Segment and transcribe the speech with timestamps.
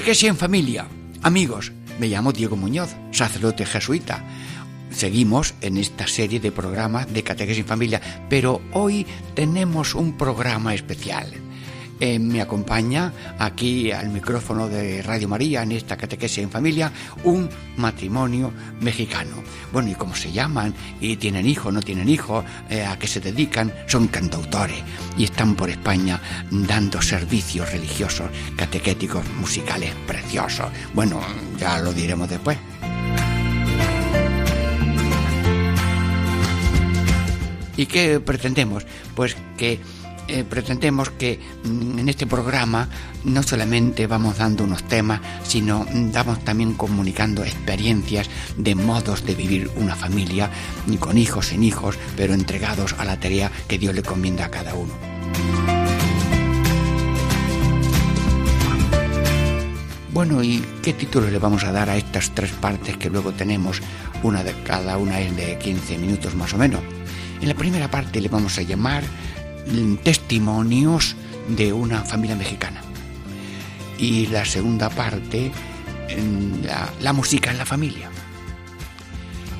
[0.00, 0.86] Catequesis en familia.
[1.20, 4.24] Amigos, me llamo Diego Muñoz, sacerdote jesuita.
[4.90, 8.00] Seguimos en esta serie de programas de Catequesis en familia,
[8.30, 11.34] pero hoy tenemos un programa especial.
[12.00, 16.90] Eh, me acompaña aquí al micrófono de Radio María en esta catequesis en familia
[17.24, 19.42] un matrimonio mexicano.
[19.70, 20.74] Bueno, ¿y cómo se llaman?
[20.98, 22.42] ¿Y tienen hijos, no tienen hijos?
[22.70, 23.70] Eh, ¿A qué se dedican?
[23.86, 24.82] Son cantautores
[25.18, 26.18] y están por España
[26.50, 30.70] dando servicios religiosos, catequéticos, musicales preciosos.
[30.94, 31.20] Bueno,
[31.58, 32.56] ya lo diremos después.
[37.76, 38.86] ¿Y qué pretendemos?
[39.14, 39.80] Pues que
[40.30, 42.88] eh, pretendemos que mm, en este programa
[43.24, 49.34] no solamente vamos dando unos temas, sino mm, damos también comunicando experiencias de modos de
[49.34, 50.50] vivir una familia,
[51.00, 54.74] con hijos, sin hijos, pero entregados a la tarea que Dios le comienda a cada
[54.74, 54.92] uno.
[60.12, 63.80] Bueno, ¿y qué título le vamos a dar a estas tres partes que luego tenemos?
[64.22, 66.82] Una de cada una es de 15 minutos más o menos.
[67.40, 69.02] En la primera parte le vamos a llamar
[70.02, 71.16] testimonios
[71.48, 72.80] de una familia mexicana.
[73.98, 75.50] Y la segunda parte,
[76.64, 78.10] la, la música en la familia.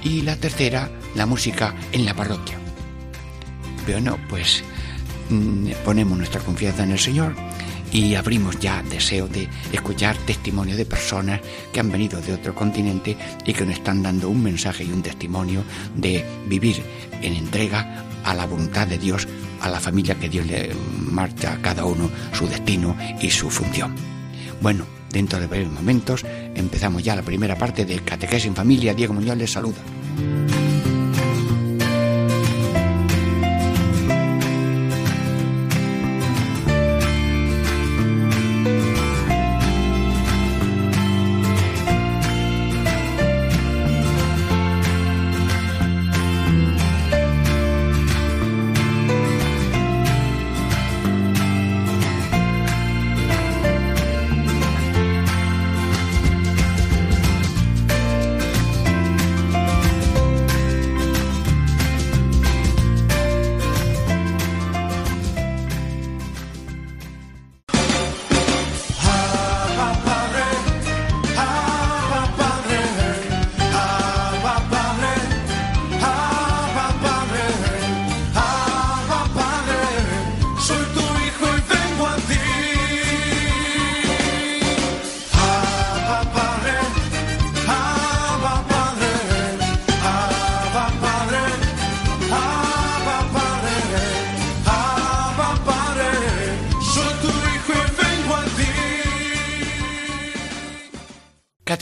[0.03, 2.59] Y la tercera, la música en la parroquia.
[3.87, 4.63] Bueno, pues
[5.29, 7.35] mm, ponemos nuestra confianza en el Señor
[7.93, 11.41] y abrimos ya deseo de escuchar testimonio de personas
[11.73, 15.03] que han venido de otro continente y que nos están dando un mensaje y un
[15.03, 15.65] testimonio
[15.97, 16.83] de vivir
[17.23, 19.27] en entrega a la voluntad de Dios
[19.61, 23.95] a la familia que Dios le marcha a cada uno su destino y su función.
[24.61, 28.95] Bueno, dentro de breves momentos empezamos ya la primera parte de Catequesis en Familia.
[28.95, 29.79] Diego Muñoz les saluda.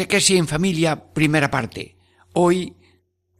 [0.08, 1.98] Catequesis en familia, primera parte.
[2.32, 2.74] Hoy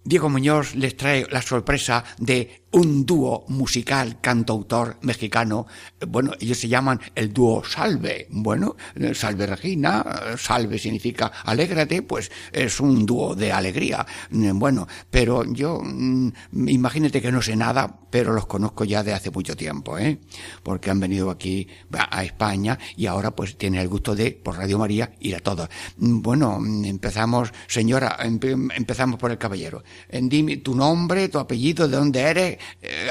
[0.05, 5.67] Diego Muñoz les trae la sorpresa de un dúo musical cantautor mexicano.
[6.07, 8.27] Bueno, ellos se llaman el dúo Salve.
[8.31, 8.77] Bueno,
[9.15, 10.05] Salve Regina,
[10.37, 14.07] Salve significa alégrate, pues es un dúo de alegría.
[14.31, 16.31] Bueno, pero yo mm,
[16.67, 20.19] imagínate que no sé nada, pero los conozco ya de hace mucho tiempo, ¿eh?
[20.63, 24.79] Porque han venido aquí a España y ahora pues tienen el gusto de, por Radio
[24.79, 25.69] María, ir a todos.
[25.97, 29.83] Bueno, empezamos, señora, empezamos por el caballero.
[30.11, 33.09] Dime tu nombre, tu apellido, de dónde eres, eh,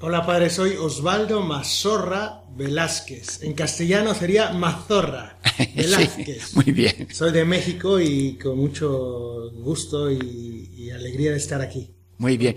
[0.00, 3.42] Hola padre, soy Osvaldo Mazorra Velázquez.
[3.42, 5.38] En castellano sería Mazorra
[5.74, 6.54] Velázquez.
[6.54, 7.08] muy bien.
[7.12, 11.90] Soy de México y con mucho gusto y, y alegría de estar aquí.
[12.18, 12.56] Muy bien.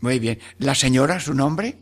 [0.00, 0.38] Muy bien.
[0.58, 1.76] ¿La señora, su nombre?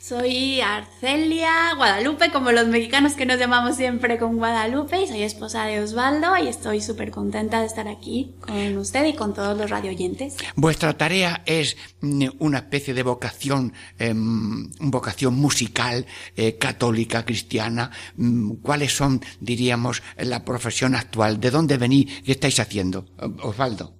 [0.00, 5.66] Soy Arcelia Guadalupe, como los mexicanos que nos llamamos siempre con Guadalupe, y soy esposa
[5.66, 9.68] de Osvaldo y estoy súper contenta de estar aquí con usted y con todos los
[9.68, 10.38] radioyentes.
[10.56, 17.90] Vuestra tarea es mm, una especie de vocación, eh, vocación musical, eh, católica, cristiana.
[18.16, 21.38] Mm, ¿Cuáles son, diríamos, la profesión actual?
[21.38, 22.22] ¿De dónde venís?
[22.22, 23.04] ¿Qué estáis haciendo,
[23.42, 23.92] Osvaldo?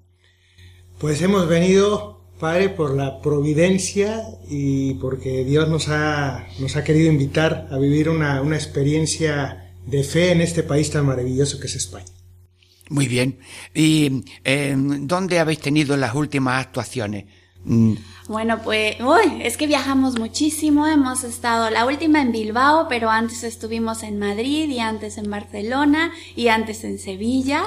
[0.98, 7.12] Pues hemos venido Padre, por la providencia y porque Dios nos ha, nos ha querido
[7.12, 11.76] invitar a vivir una, una experiencia de fe en este país tan maravilloso que es
[11.76, 12.06] España.
[12.88, 13.38] Muy bien.
[13.72, 17.26] ¿Y eh, dónde habéis tenido las últimas actuaciones?
[17.64, 17.94] Mm,
[18.28, 23.44] Bueno, pues, uy, es que viajamos muchísimo, hemos estado la última en Bilbao, pero antes
[23.44, 27.64] estuvimos en Madrid y antes en Barcelona y antes en Sevilla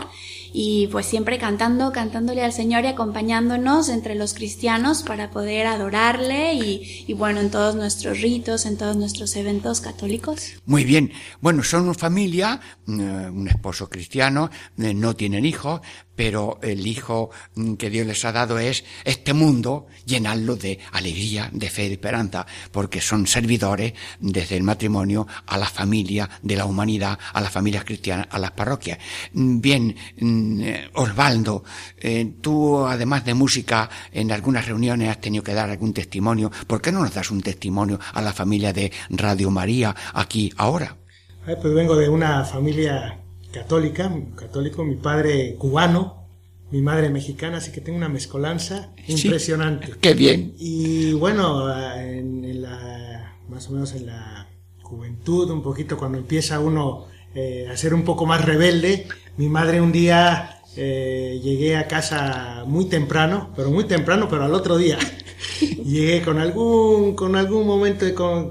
[0.53, 6.53] y pues siempre cantando, cantándole al Señor y acompañándonos entre los cristianos para poder adorarle
[6.53, 10.53] y, y bueno, en todos nuestros ritos, en todos nuestros eventos católicos.
[10.65, 11.11] Muy bien.
[11.41, 15.81] Bueno, son una familia, eh, un esposo cristiano, eh, no tienen hijos,
[16.15, 21.49] pero el hijo mm, que Dios les ha dado es este mundo, llenarlo de alegría,
[21.51, 26.55] de fe y de esperanza, porque son servidores desde el matrimonio a la familia de
[26.55, 28.99] la humanidad, a las familias cristianas, a las parroquias.
[29.33, 31.63] Mm, Bien, mm, eh, Osvaldo,
[31.97, 36.51] eh, tú además de música en algunas reuniones has tenido que dar algún testimonio.
[36.67, 40.97] ¿Por qué no nos das un testimonio a la familia de Radio María aquí ahora?
[41.45, 43.19] Ay, pues vengo de una familia
[43.51, 46.27] católica, católico, mi padre cubano,
[46.71, 49.25] mi madre mexicana, así que tengo una mezcolanza Sí.
[49.27, 49.93] impresionante.
[50.01, 50.55] Qué bien.
[50.57, 54.47] Y bueno, en, en la, más o menos en la
[54.81, 59.07] juventud, un poquito cuando empieza uno eh, a ser un poco más rebelde,
[59.37, 64.53] mi madre un día eh, llegué a casa muy temprano, pero muy temprano, pero al
[64.53, 64.97] otro día.
[65.83, 68.05] Llegué con algún, con algún momento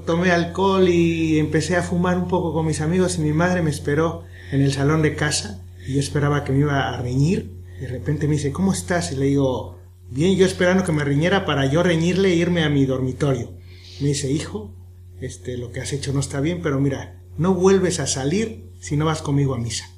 [0.04, 3.70] tomé alcohol y empecé a fumar un poco con mis amigos y mi madre me
[3.70, 7.50] esperó en el salón de casa y yo esperaba que me iba a reñir.
[7.80, 9.10] De repente me dice, ¿cómo estás?
[9.12, 9.78] Y le digo,
[10.10, 13.52] bien, yo esperando que me riñera para yo reñirle e irme a mi dormitorio.
[14.00, 14.72] Me dice, hijo,
[15.20, 18.96] este, lo que has hecho no está bien, pero mira, no vuelves a salir si
[18.96, 19.88] no vas conmigo a misa.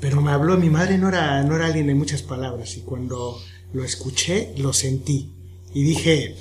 [0.00, 3.38] Pero me habló, mi madre no era, no era alguien de muchas palabras y cuando
[3.74, 5.28] lo escuché, lo sentí.
[5.74, 6.34] Y dije,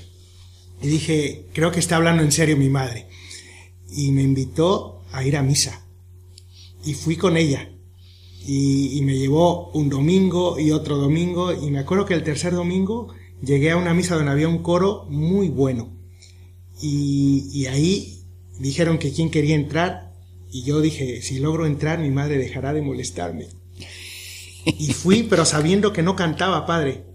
[0.81, 3.07] y dije, creo que está hablando en serio mi madre.
[3.91, 5.85] Y me invitó a ir a misa.
[6.85, 7.69] Y fui con ella.
[8.47, 11.51] Y, me llevó un domingo y otro domingo.
[11.53, 13.13] Y me acuerdo que el tercer domingo
[13.43, 15.89] llegué a una misa donde había un coro muy bueno.
[16.81, 18.23] Y, y ahí
[18.57, 20.08] dijeron que quién quería entrar.
[20.51, 23.47] Y yo dije, si logro entrar, mi madre dejará de molestarme.
[24.65, 27.05] Y fui, pero sabiendo que no cantaba, padre,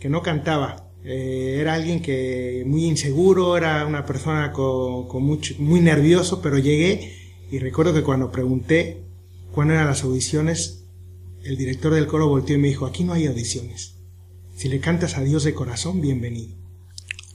[0.00, 0.90] que no cantaba.
[1.04, 6.58] Eh, era alguien que muy inseguro, era una persona con, con mucho, muy nervioso, pero
[6.58, 7.14] llegué
[7.50, 9.04] y recuerdo que cuando pregunté
[9.52, 10.84] cuándo eran las audiciones,
[11.44, 13.96] el director del coro volteó y me dijo, aquí no hay audiciones.
[14.56, 16.56] Si le cantas a Dios de corazón, bienvenido.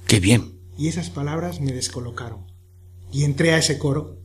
[0.07, 0.59] Qué bien.
[0.77, 2.47] Y esas palabras me descolocaron.
[3.11, 4.17] Y entré a ese coro.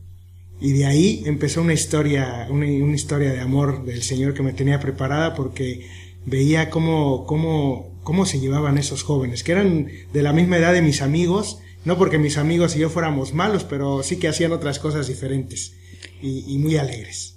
[0.59, 4.53] Y de ahí empezó una historia, una, una historia de amor del Señor que me
[4.53, 5.87] tenía preparada porque
[6.25, 10.81] veía cómo, cómo, cómo se llevaban esos jóvenes, que eran de la misma edad de
[10.81, 14.79] mis amigos, no porque mis amigos y yo fuéramos malos, pero sí que hacían otras
[14.79, 15.73] cosas diferentes
[16.21, 17.34] y, y muy alegres.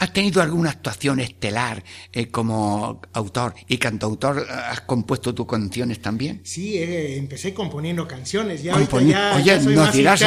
[0.00, 4.46] ¿Has tenido alguna actuación estelar eh, como autor y cantautor?
[4.50, 6.40] ¿Has compuesto tus canciones también?
[6.42, 8.62] Sí, eh, empecé componiendo canciones.
[8.62, 10.22] Ya Componi- ya, Oye, ya soy nos más dirás,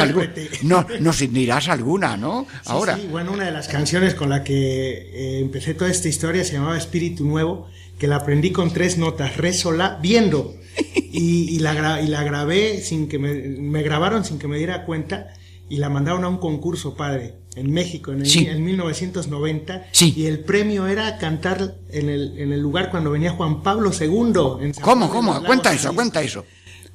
[0.62, 2.46] no, nos dirás alguna, ¿no?
[2.50, 2.96] Sí, Ahora.
[2.96, 4.56] sí, bueno, una de las canciones con la que
[4.92, 9.36] eh, empecé toda esta historia se llamaba Espíritu Nuevo, que la aprendí con tres notas,
[9.36, 10.54] re, sol, la, viendo.
[11.16, 14.84] Y, y la, y la grabé sin que me, me grabaron sin que me diera
[14.84, 15.28] cuenta
[15.68, 18.46] y la mandaron a un concurso, padre, en México, en, el, Sí.
[18.46, 19.86] en 1990.
[19.92, 20.12] Sí.
[20.16, 24.64] Y el premio era cantar en el, en el lugar cuando venía Juan Pablo II.
[24.64, 25.42] en San ¿Cómo, cómo?
[25.44, 26.44] Cuenta eso, cuenta eso.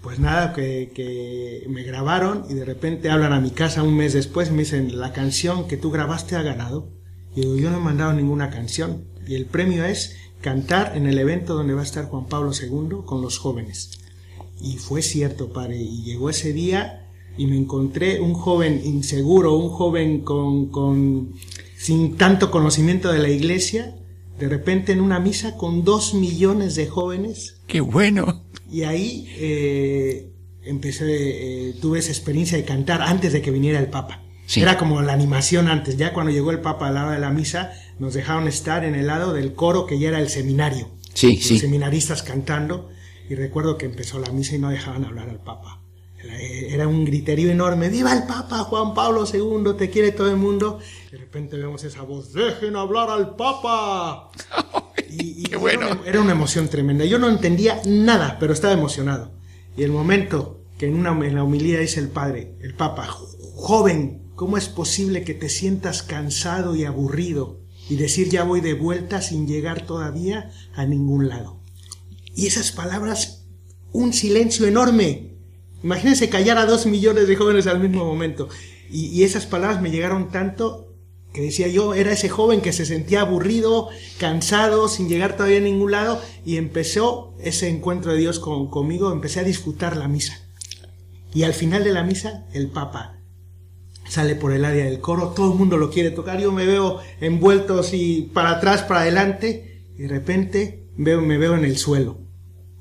[0.01, 4.13] Pues nada, que, que me grabaron y de repente hablan a mi casa un mes
[4.13, 6.89] después y me dicen, la canción que tú grabaste ha ganado.
[7.35, 9.03] Y digo, yo no he mandado ninguna canción.
[9.27, 12.99] Y el premio es cantar en el evento donde va a estar Juan Pablo II
[13.05, 13.91] con los jóvenes.
[14.61, 15.77] Y fue cierto, padre.
[15.77, 16.98] Y llegó ese día
[17.39, 21.33] y me encontré un joven inseguro, un joven con, con
[21.77, 23.95] sin tanto conocimiento de la iglesia,
[24.37, 28.43] de repente en una misa con dos millones de jóvenes Qué bueno.
[28.69, 30.31] y ahí eh,
[30.63, 34.21] empecé, eh, tuve esa experiencia de cantar antes de que viniera el Papa.
[34.45, 34.61] Sí.
[34.61, 37.29] Era como la animación antes, ya cuando llegó el Papa a la hora de la
[37.31, 40.89] misa, nos dejaron estar en el lado del coro que ya era el seminario.
[41.13, 41.59] Sí, Los sí.
[41.59, 42.89] seminaristas cantando,
[43.29, 45.78] y recuerdo que empezó la misa y no dejaban hablar al Papa.
[46.21, 48.59] Era, un griterío enorme, ¡Viva el Papa!
[48.59, 50.79] Juan Pablo II, te quiere todo el mundo.
[51.11, 54.31] De repente vemos esa voz, ¡Dejen hablar al Papa!
[55.11, 55.87] Y, y Qué bueno.
[55.87, 57.03] Era una, era una emoción tremenda.
[57.03, 59.31] Yo no entendía nada, pero estaba emocionado.
[59.75, 64.21] Y el momento que en, una, en la humildad dice el padre, el papa, joven,
[64.35, 67.59] ¿cómo es posible que te sientas cansado y aburrido
[67.89, 71.59] y decir ya voy de vuelta sin llegar todavía a ningún lado?
[72.35, 73.39] Y esas palabras
[73.91, 75.28] un silencio enorme.
[75.83, 78.49] Imagínense callar a dos millones de jóvenes al mismo momento.
[78.89, 80.89] Y, y esas palabras me llegaron tanto
[81.33, 85.61] que decía yo, era ese joven que se sentía aburrido, cansado, sin llegar todavía a
[85.61, 90.39] ningún lado, y empezó ese encuentro de Dios con, conmigo, empecé a disfrutar la misa.
[91.33, 93.17] Y al final de la misa, el Papa
[94.07, 96.99] sale por el área del coro, todo el mundo lo quiere tocar, yo me veo
[97.21, 102.17] envuelto así para atrás, para adelante, y de repente veo, me veo en el suelo,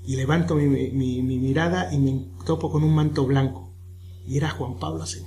[0.06, 3.74] y levanto mi, mi, mi mirada y me topo con un manto blanco,
[4.26, 5.22] y era Juan Pablo II.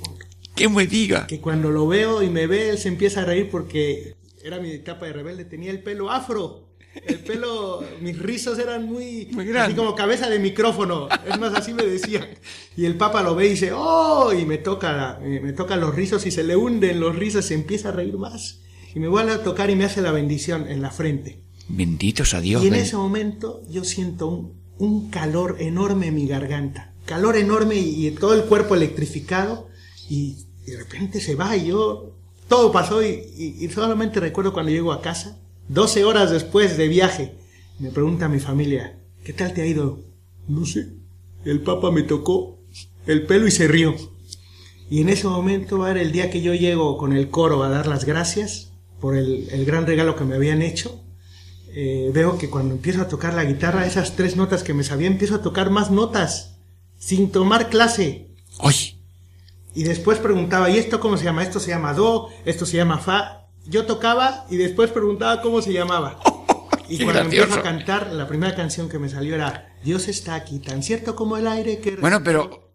[0.55, 1.27] ¿Qué me diga?
[1.27, 4.71] Que cuando lo veo y me ve, él se empieza a reír porque era mi
[4.71, 6.71] etapa de rebelde, tenía el pelo afro.
[7.05, 11.09] El pelo, mis rizos eran muy, Muy así como cabeza de micrófono.
[11.27, 12.25] Es más, así me decían.
[12.75, 14.33] Y el papa lo ve y dice, ¡oh!
[14.33, 17.53] Y me toca, me, me toca los rizos y se le hunden los rizos se
[17.53, 18.61] empieza a reír más.
[18.95, 21.43] Y me vuelve a tocar y me hace la bendición en la frente.
[21.69, 22.63] Benditos a Dios.
[22.63, 22.81] Y en ven.
[22.81, 26.90] ese momento yo siento un, un calor enorme en mi garganta.
[27.11, 29.67] Calor enorme y, todo el cuerpo electrificado.
[30.09, 32.15] Y, de repente se va y yo...
[32.47, 35.37] Todo pasó y, solamente recuerdo cuando llego a casa,
[35.67, 37.35] 12 horas después de viaje,
[37.79, 39.99] me pregunta mi familia, ¿qué tal te ha ido?
[40.47, 40.87] No sé.
[41.43, 42.59] El papa me tocó
[43.07, 43.93] el pelo y se rió.
[44.89, 47.61] Y en ese momento va a ser el día que yo llego con el coro
[47.63, 51.01] a dar las gracias por el, el gran regalo que me habían hecho
[51.73, 55.07] eh, veo que cuando empiezo a tocar la guitarra, esas tres notas que me sabía,
[55.07, 56.50] empiezo a tocar más notas,
[57.01, 58.29] sin tomar clase.
[58.59, 58.97] Oye,
[59.73, 61.43] Y después preguntaba, ¿y esto cómo se llama?
[61.43, 63.47] Esto se llama Do, esto se llama Fa.
[63.65, 66.19] Yo tocaba y después preguntaba cómo se llamaba.
[66.87, 67.61] Y cuando empiezo a gracioso.
[67.61, 71.47] cantar, la primera canción que me salió era Dios está aquí, tan cierto como el
[71.47, 71.95] aire que...
[71.95, 72.73] bueno, pero...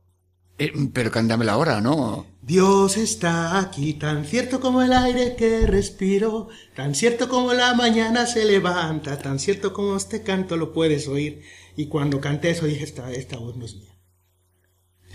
[0.59, 2.27] eh, pero cántamela ahora, ¿no?
[2.41, 8.27] Dios está aquí, tan cierto como el aire que respiro, tan cierto como la mañana
[8.27, 11.43] se levanta, tan cierto como este canto lo puedes oír.
[11.77, 13.96] Y cuando canté eso dije, esta, esta voz no es mía.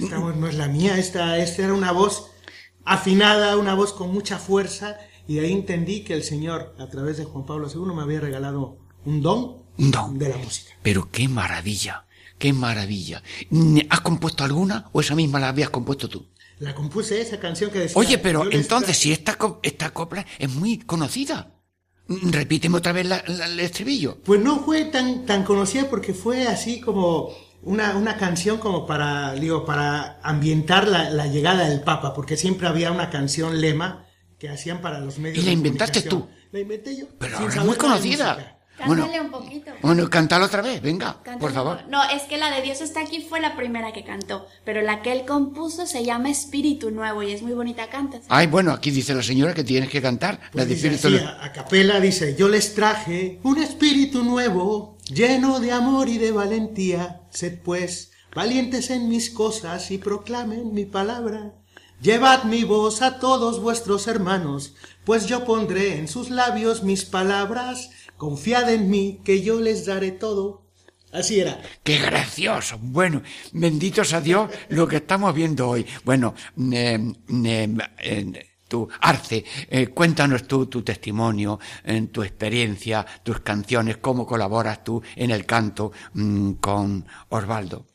[0.01, 2.27] Esta voz no es la mía, esta, esta era una voz
[2.86, 7.17] afinada, una voz con mucha fuerza, y de ahí entendí que el Señor, a través
[7.17, 10.17] de Juan Pablo II, me había regalado un don, Un don.
[10.17, 10.72] de la música.
[10.81, 12.05] Pero qué maravilla,
[12.38, 13.22] qué maravilla.
[13.89, 16.27] ¿Has compuesto alguna o esa misma la habías compuesto tú?
[16.60, 17.98] La compuse esa canción que decía...
[18.00, 19.01] Oye, pero "Yo les entonces, traje-".
[19.01, 21.53] si esta, esta copla es muy conocida,
[22.08, 24.17] repíteme otra vez la- la- el estribillo.
[24.24, 27.29] Pues no fue tan, tan conocida porque fue así como
[27.63, 32.67] una, una canción como para, digo, para ambientar la, la llegada del Papa, porque siempre
[32.67, 34.05] había una canción lema
[34.39, 36.41] que hacían para los medios ¿Y la de inventaste comunicación.
[36.51, 37.05] La inventé yo.
[37.19, 38.57] Pero ahora es muy conocida.
[38.85, 39.71] Bueno, un poquito.
[39.83, 41.81] bueno, cántala otra vez, venga, Cántale por favor.
[41.87, 45.03] No, es que la de Dios está aquí fue la primera que cantó, pero la
[45.03, 48.21] que él compuso se llama Espíritu Nuevo y es muy bonita, canta.
[48.29, 50.39] Ay, bueno, aquí dice la señora que tienes que cantar.
[50.51, 54.23] Pues la de dice Espíritu así, a, a capela dice, yo les traje un espíritu
[54.23, 57.21] nuevo, lleno de amor y de valentía.
[57.29, 61.53] Sed pues valientes en mis cosas y proclamen mi palabra.
[62.01, 64.73] Llevad mi voz a todos vuestros hermanos,
[65.05, 67.91] pues yo pondré en sus labios mis palabras.
[68.17, 70.61] Confiad en mí, que yo les daré todo.
[71.11, 71.61] Así era.
[71.83, 72.79] ¡Qué gracioso!
[72.81, 75.85] Bueno, benditos a Dios lo que estamos viendo hoy.
[76.05, 76.33] Bueno,
[76.71, 77.13] eh,
[77.45, 84.25] eh, eh, tú, Arce, eh, cuéntanos tú tu testimonio, en tu experiencia, tus canciones, cómo
[84.25, 87.90] colaboras tú en el canto mm, con Osvaldo.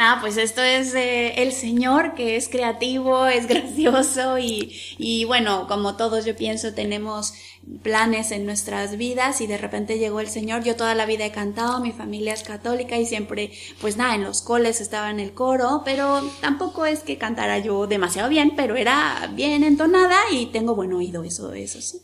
[0.00, 5.66] Nada, pues esto es eh, el Señor que es creativo, es gracioso y, y bueno,
[5.68, 7.34] como todos yo pienso tenemos
[7.82, 10.64] planes en nuestras vidas y de repente llegó el Señor.
[10.64, 13.52] Yo toda la vida he cantado, mi familia es católica y siempre,
[13.82, 17.86] pues nada, en los coles estaba en el coro, pero tampoco es que cantara yo
[17.86, 22.00] demasiado bien, pero era bien entonada y tengo buen oído, eso, eso sí.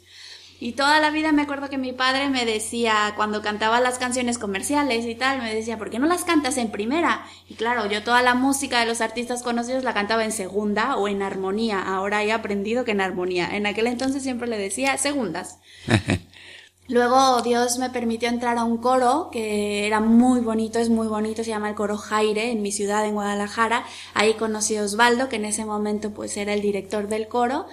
[0.58, 4.38] Y toda la vida me acuerdo que mi padre me decía, cuando cantaba las canciones
[4.38, 7.26] comerciales y tal, me decía, ¿por qué no las cantas en primera?
[7.48, 11.08] Y claro, yo toda la música de los artistas conocidos la cantaba en segunda o
[11.08, 11.82] en armonía.
[11.82, 13.54] Ahora he aprendido que en armonía.
[13.54, 15.58] En aquel entonces siempre le decía segundas.
[16.88, 21.42] Luego Dios me permitió entrar a un coro que era muy bonito, es muy bonito,
[21.42, 23.84] se llama el coro Jaire en mi ciudad, en Guadalajara.
[24.14, 27.66] Ahí conocí a Osvaldo, que en ese momento pues era el director del coro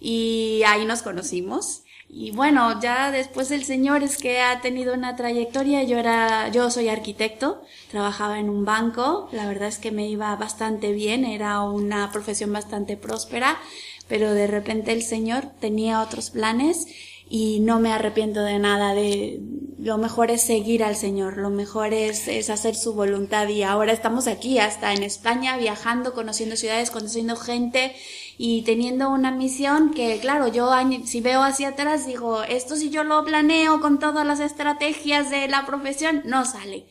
[0.00, 1.83] y ahí nos conocimos.
[2.08, 5.82] Y bueno, ya después el señor es que ha tenido una trayectoria.
[5.82, 9.28] Yo era, yo soy arquitecto, trabajaba en un banco.
[9.32, 13.58] La verdad es que me iba bastante bien, era una profesión bastante próspera,
[14.06, 16.86] pero de repente el señor tenía otros planes
[17.28, 19.40] y no me arrepiento de nada de
[19.78, 23.92] lo mejor es seguir al Señor, lo mejor es, es hacer su voluntad y ahora
[23.92, 27.94] estamos aquí hasta en España viajando, conociendo ciudades, conociendo gente
[28.38, 30.70] y teniendo una misión que claro, yo
[31.04, 35.48] si veo hacia atrás digo, esto si yo lo planeo con todas las estrategias de
[35.48, 36.86] la profesión, no sale.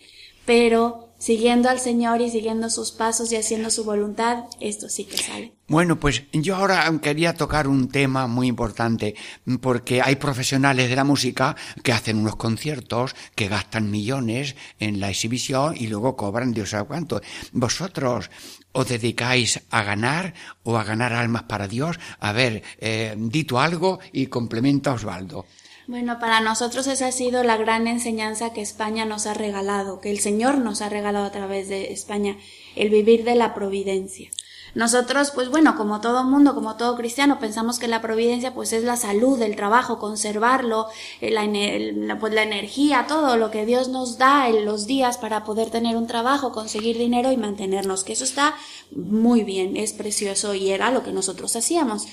[0.46, 5.18] pero siguiendo al Señor y siguiendo sus pasos y haciendo su voluntad, esto sí que
[5.18, 5.54] sale.
[5.70, 9.16] Bueno, pues yo ahora quería tocar un tema muy importante,
[9.62, 15.10] porque hay profesionales de la música que hacen unos conciertos, que gastan millones en la
[15.12, 17.22] exhibición y luego cobran Dios sabe cuánto.
[17.54, 18.30] Vosotros
[18.74, 22.02] os dedicáis a ganar o a ganar almas para Dios.
[22.20, 25.46] A ver, eh, dito algo y complementa Osvaldo.
[25.86, 30.12] Bueno, para nosotros esa ha sido la gran enseñanza que España nos ha regalado, que
[30.12, 32.38] el Señor nos ha regalado a través de España,
[32.78, 34.32] el vivir de la providencia.
[34.76, 38.86] Nosotros, pues bueno, como todo mundo, como todo cristiano, pensamos que la providencia pues es
[38.86, 40.88] la salud, el trabajo, conservarlo,
[41.20, 45.44] eh, la, pues, la energía, todo lo que Dios nos da en los días para
[45.44, 48.56] poder tener un trabajo, conseguir dinero y mantenernos, que eso está
[48.96, 52.08] muy bien, es precioso y era lo que nosotros hacíamos.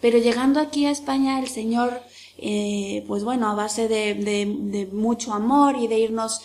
[0.00, 2.02] Pero llegando aquí a España, el Señor
[2.42, 6.40] eh, pues bueno, a base de, de, mucho amor y de irnos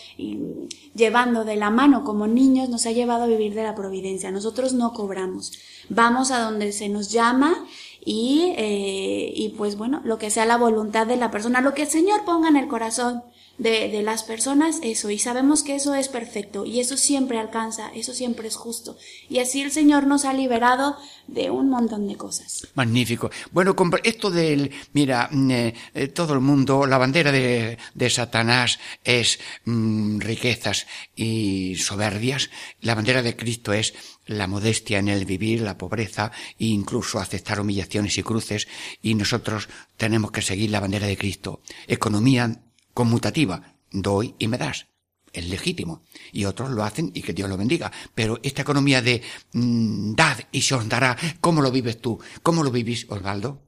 [0.94, 4.32] llevando de la mano como niños, nos ha llevado a vivir de la providencia.
[4.32, 5.54] Nosotros no cobramos.
[5.90, 7.66] Vamos a donde se nos llama
[8.04, 11.84] y, eh, y pues bueno, lo que sea la voluntad de la persona, lo que
[11.84, 13.24] el Señor ponga en el corazón
[13.58, 17.90] de, de, las personas eso y sabemos que eso es perfecto y eso siempre alcanza,
[17.94, 18.98] eso siempre es justo.
[19.30, 20.98] Y así el Señor nos ha liberado
[21.28, 22.68] de un montón de cosas.
[22.76, 23.32] Magnífico.
[23.52, 28.80] Bueno, esto del, mira, mm, eh, eh, todo el mundo, la bandera de, de Satanás
[29.04, 32.50] es mm, riquezas y soberbias,
[32.82, 33.94] la bandera de Cristo es
[34.28, 38.68] la modestia en el vivir, la pobreza e incluso aceptar humillaciones y cruces
[39.02, 41.62] y nosotros tenemos que seguir la bandera de Cristo.
[41.88, 42.60] Economía
[42.96, 44.88] conmutativa, doy y me das.
[45.32, 46.02] Es legítimo.
[46.32, 47.92] Y otros lo hacen y que Dios lo bendiga.
[48.16, 49.22] Pero esta economía de
[49.54, 52.20] mm, dad y se os dará, ¿cómo lo vives tú?
[52.42, 53.62] ¿Cómo lo vivís, Osvaldo?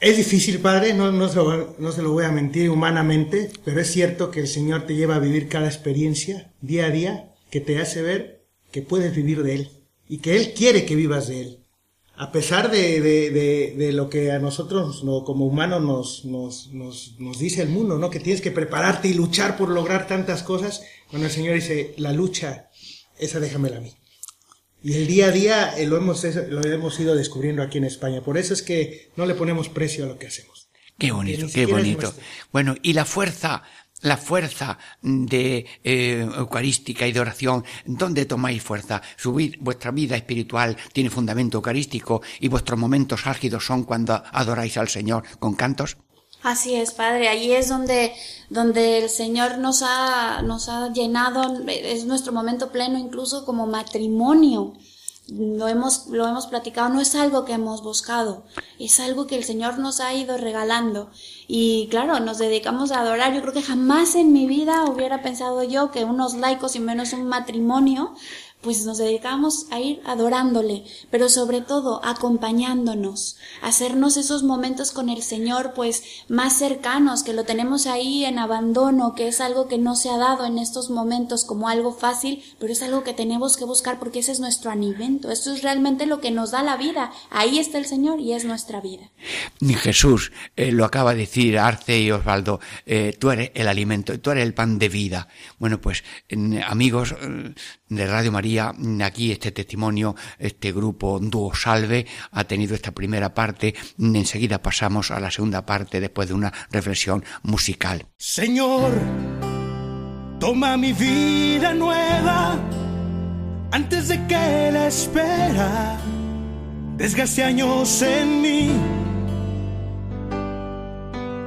[0.00, 3.80] Es difícil, padre, no, no, se lo, no se lo voy a mentir humanamente, pero
[3.80, 7.60] es cierto que el Señor te lleva a vivir cada experiencia día a día que
[7.60, 9.70] te hace ver que puedes vivir de Él
[10.08, 11.59] y que Él quiere que vivas de Él
[12.20, 17.18] a pesar de, de, de, lo que a nosotros no, como humanos nos, nos, nos,
[17.18, 18.10] nos, dice el mundo, ¿no?
[18.10, 22.12] Que tienes que prepararte y luchar por lograr tantas cosas, cuando el Señor dice, la
[22.12, 22.68] lucha,
[23.18, 23.94] esa déjamela a mí.
[24.82, 28.20] Y el día a día eh, lo, hemos, lo hemos ido descubriendo aquí en España.
[28.22, 30.68] Por eso es que no le ponemos precio a lo que hacemos.
[30.98, 32.12] Qué bonito, qué bonito.
[32.52, 33.62] Bueno, y la fuerza
[34.02, 39.02] la fuerza de eh, eucarística y de oración, ¿dónde tomáis fuerza?
[39.16, 44.88] Su vuestra vida espiritual tiene fundamento eucarístico y vuestros momentos álgidos son cuando adoráis al
[44.88, 45.96] Señor con cantos.
[46.42, 47.28] Así es, Padre.
[47.28, 48.14] Ahí es donde,
[48.48, 54.72] donde el Señor nos ha, nos ha llenado, es nuestro momento pleno incluso como matrimonio
[55.30, 58.44] lo hemos, lo hemos platicado, no es algo que hemos buscado,
[58.78, 61.10] es algo que el Señor nos ha ido regalando.
[61.46, 63.34] Y claro, nos dedicamos a adorar.
[63.34, 67.12] Yo creo que jamás en mi vida hubiera pensado yo que unos laicos y menos
[67.12, 68.14] un matrimonio
[68.60, 75.22] pues nos dedicamos a ir adorándole, pero sobre todo acompañándonos, hacernos esos momentos con el
[75.22, 79.96] Señor pues más cercanos, que lo tenemos ahí en abandono, que es algo que no
[79.96, 83.64] se ha dado en estos momentos como algo fácil, pero es algo que tenemos que
[83.64, 87.12] buscar porque ese es nuestro alimento, esto es realmente lo que nos da la vida,
[87.30, 89.10] ahí está el Señor y es nuestra vida.
[89.80, 94.30] Jesús eh, lo acaba de decir Arce y Osvaldo, eh, tú eres el alimento, tú
[94.30, 95.28] eres el pan de vida.
[95.58, 96.04] Bueno pues
[96.66, 97.54] amigos eh,
[97.90, 98.72] de Radio María,
[99.04, 103.74] aquí este testimonio, este grupo Dúo Salve ha tenido esta primera parte.
[103.98, 108.06] Enseguida pasamos a la segunda parte después de una reflexión musical.
[108.16, 108.92] Señor,
[110.38, 112.58] toma mi vida nueva
[113.72, 115.98] antes de que la espera
[116.96, 118.70] desgaste años en mí.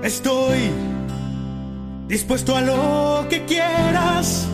[0.04, 0.72] Estoy
[2.08, 4.50] dispuesto a lo que quieras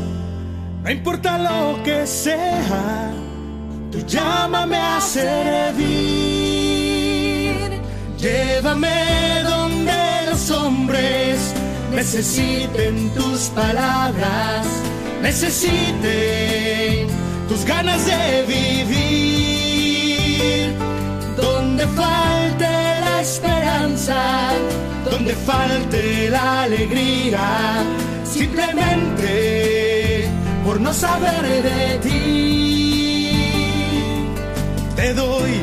[0.89, 3.11] no importa lo que sea,
[3.91, 5.85] tú llámame a servir.
[8.17, 9.93] Llévame donde
[10.31, 11.53] los hombres
[11.93, 14.65] necesiten tus palabras,
[15.21, 17.07] necesiten
[17.47, 19.45] tus ganas de vivir.
[21.37, 24.49] Donde falte la esperanza,
[25.05, 27.83] donde falte la alegría,
[28.25, 29.68] simplemente
[30.79, 33.29] no saber de ti.
[34.95, 35.61] Te doy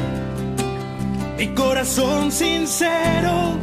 [1.39, 3.59] mi corazón sincero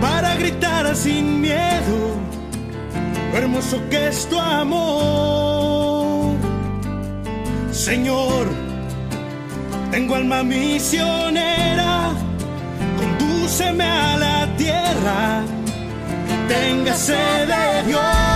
[0.00, 2.24] para gritar sin miedo
[3.32, 6.36] lo hermoso que es tu amor.
[7.72, 8.46] Señor,
[9.90, 12.12] tengo alma misionera,
[12.98, 15.42] condúceme a la tierra,
[16.48, 18.33] tenga de Dios.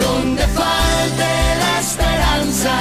[0.00, 1.30] Donde falte
[1.62, 2.74] la esperanza,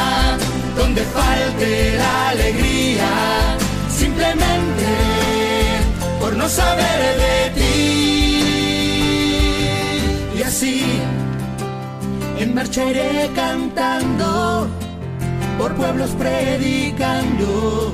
[0.77, 3.09] donde falte la alegría,
[3.89, 4.89] simplemente
[6.19, 7.71] por no saber de ti.
[10.37, 10.83] Y así,
[12.37, 14.69] en marcha iré cantando
[15.61, 17.93] por pueblos predicando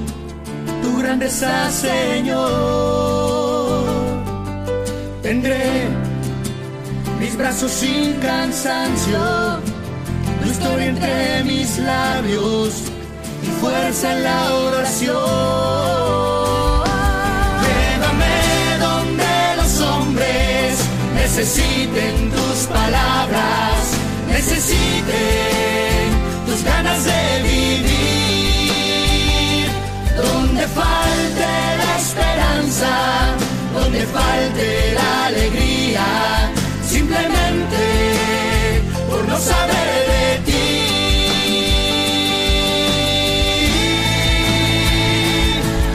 [0.81, 2.47] tu grandeza, Señor.
[5.21, 5.89] Tendré
[7.19, 9.19] mis brazos sin cansancio,
[10.41, 12.83] tu historia entre mis labios
[13.43, 15.15] y fuerza en la oración.
[17.65, 20.79] Llévame donde los hombres
[21.15, 23.91] necesiten tus palabras,
[24.29, 25.96] necesiten
[26.57, 28.47] tus ganas de vivir.
[30.15, 31.47] Donde falte
[31.83, 33.35] la esperanza,
[33.73, 36.05] donde falte la alegría,
[36.87, 37.83] simplemente
[39.09, 40.69] por no saber de ti.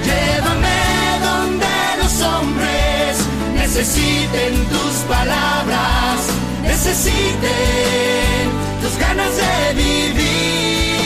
[0.06, 0.80] Llévame
[1.28, 3.12] donde los hombres
[3.54, 6.18] necesiten tus palabras,
[6.62, 8.61] necesiten
[9.16, 10.96] de vivir.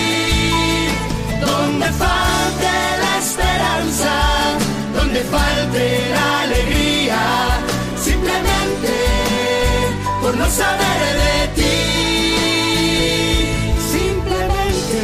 [1.41, 4.13] Donde falte la esperanza,
[4.97, 7.21] donde falte la alegría,
[8.01, 8.95] simplemente
[10.23, 11.77] por no saber de ti.
[13.97, 15.03] Simplemente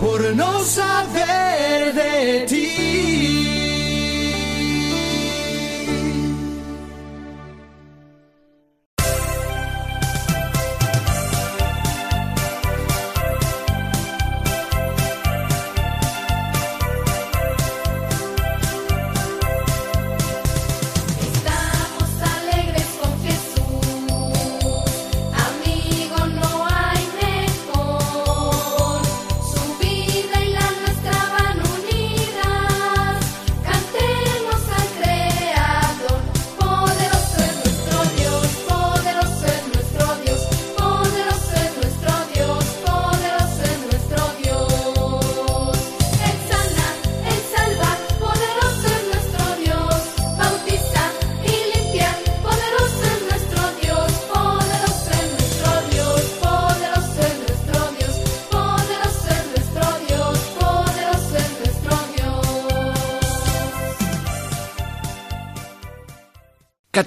[0.00, 2.57] por no saber de ti.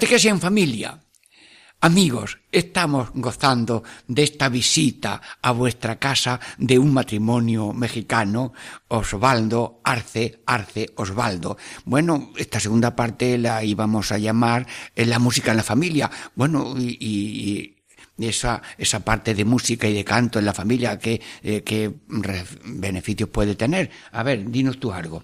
[0.02, 1.00] Catequesis en familia.
[1.80, 8.52] Amigos, estamos gozando de esta visita a vuestra casa de un matrimonio mexicano,
[8.88, 11.56] Osvaldo Arce, Arce Osvaldo.
[11.84, 16.10] Bueno, esta segunda parte la íbamos a llamar eh, la música en la familia.
[16.34, 17.76] Bueno, y,
[18.18, 21.92] esa, esa parte de música y de canto en la familia, ¿qué, eh, qué
[22.64, 23.88] beneficios puede tener?
[24.10, 25.22] A ver, dinos tú algo.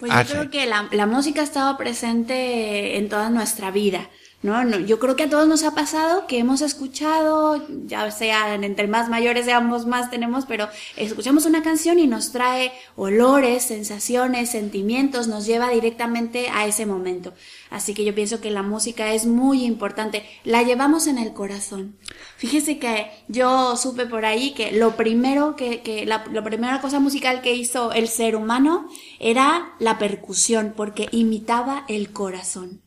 [0.00, 0.32] Pues yo Arce.
[0.32, 4.08] creo que la, la música ha estado presente en toda nuestra vida.
[4.42, 4.64] ¿No?
[4.64, 8.88] No, Yo creo que a todos nos ha pasado que hemos escuchado, ya sea entre
[8.88, 15.28] más mayores seamos, más tenemos, pero escuchamos una canción y nos trae olores, sensaciones, sentimientos,
[15.28, 17.34] nos lleva directamente a ese momento.
[17.68, 21.96] Así que yo pienso que la música es muy importante, la llevamos en el corazón.
[22.36, 26.98] Fíjese que yo supe por ahí que lo primero que, que la, la primera cosa
[26.98, 32.80] musical que hizo el ser humano era la percusión, porque imitaba el corazón.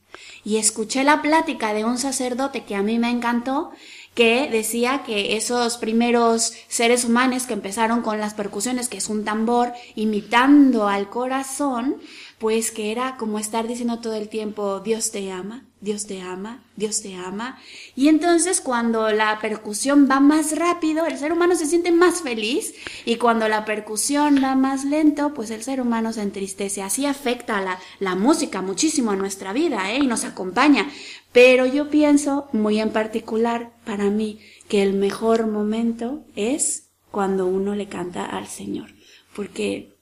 [0.45, 3.71] Y escuché la plática de un sacerdote que a mí me encantó,
[4.13, 9.23] que decía que esos primeros seres humanos que empezaron con las percusiones, que es un
[9.23, 11.97] tambor, imitando al corazón,
[12.43, 16.61] pues que era como estar diciendo todo el tiempo, Dios te ama, Dios te ama,
[16.75, 17.57] Dios te ama.
[17.95, 22.73] Y entonces cuando la percusión va más rápido, el ser humano se siente más feliz
[23.05, 26.81] y cuando la percusión va más lento, pues el ser humano se entristece.
[26.81, 29.99] Así afecta la, la música muchísimo a nuestra vida ¿eh?
[29.99, 30.91] y nos acompaña.
[31.31, 37.73] Pero yo pienso, muy en particular para mí, que el mejor momento es cuando uno
[37.73, 38.89] le canta al Señor.
[39.33, 39.92] Porque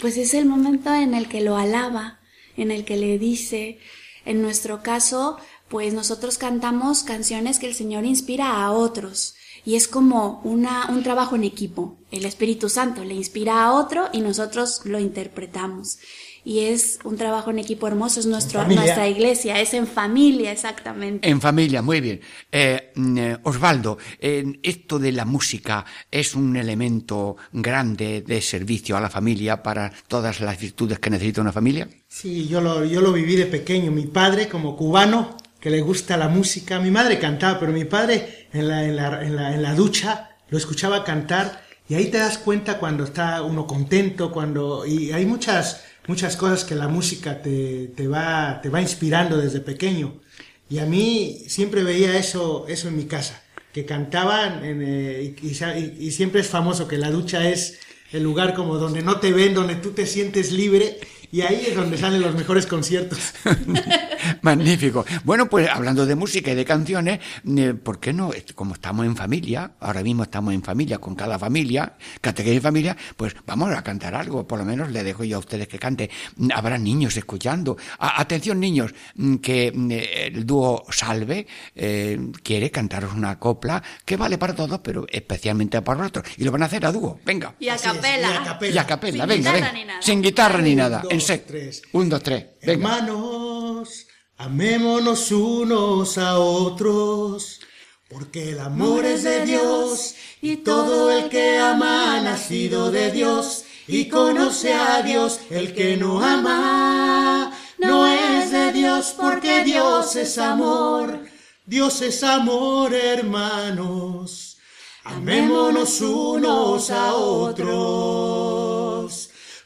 [0.00, 2.20] pues es el momento en el que lo alaba,
[2.56, 3.78] en el que le dice,
[4.24, 9.34] en nuestro caso, pues nosotros cantamos canciones que el Señor inspira a otros.
[9.64, 11.98] Y es como una, un trabajo en equipo.
[12.10, 15.98] El Espíritu Santo le inspira a otro y nosotros lo interpretamos.
[16.44, 21.28] Y es un trabajo en equipo hermoso, es nuestro, nuestra iglesia, es en familia, exactamente.
[21.28, 22.20] En familia, muy bien.
[22.50, 28.96] Eh, mm, eh, Osvaldo, eh, esto de la música es un elemento grande de servicio
[28.96, 31.88] a la familia para todas las virtudes que necesita una familia.
[32.08, 33.92] Sí, yo lo, yo lo viví de pequeño.
[33.92, 38.48] Mi padre, como cubano, que le gusta la música, mi madre cantaba, pero mi padre
[38.52, 42.18] en la, en la, en la, en la ducha lo escuchaba cantar y ahí te
[42.18, 44.86] das cuenta cuando está uno contento, cuando...
[44.86, 49.60] Y hay muchas, muchas cosas que la música te, te, va, te va inspirando desde
[49.60, 50.20] pequeño.
[50.68, 56.10] Y a mí siempre veía eso, eso en mi casa, que cantaban eh, y- y
[56.12, 57.78] siempre es famoso que la ducha es
[58.12, 60.98] el lugar como donde no te ven, donde tú te sientes libre
[61.32, 63.18] y ahí es donde salen los mejores conciertos.
[64.42, 65.04] Magnífico.
[65.24, 67.20] Bueno, pues hablando de música y de canciones,
[67.56, 68.32] eh, ¿por qué no?
[68.32, 72.62] Est- Como estamos en familia, ahora mismo estamos en familia con cada familia, catequesis en
[72.62, 75.78] familia, pues vamos a cantar algo, por lo menos le dejo yo a ustedes que
[75.78, 76.10] cante.
[76.36, 77.76] Mm, Habrá niños escuchando.
[77.98, 83.82] A- atención niños, mm, que mm, eh, el dúo Salve eh, quiere cantaros una copla
[84.04, 86.26] que vale para todos, pero especialmente para vosotros.
[86.36, 87.18] Y lo van a hacer a dúo.
[87.24, 87.54] Venga.
[87.58, 88.28] Y a capela.
[88.72, 89.24] y a capela.
[89.24, 89.72] Y venga, guitarra venga.
[89.72, 90.02] ni nada.
[90.02, 91.02] Sin guitarra ni nada.
[91.08, 91.82] en dos, tres.
[91.92, 92.46] Un, dos, tres.
[92.60, 92.72] Venga.
[92.72, 94.06] Hermanos,
[94.36, 97.60] amémonos unos a otros,
[98.08, 103.64] porque el amor es de Dios, y todo el que ama ha nacido de Dios,
[103.88, 110.38] y conoce a Dios, el que no ama, no es de Dios, porque Dios es
[110.38, 111.24] amor,
[111.66, 114.56] Dios es amor, hermanos.
[115.04, 118.61] Amémonos unos a otros.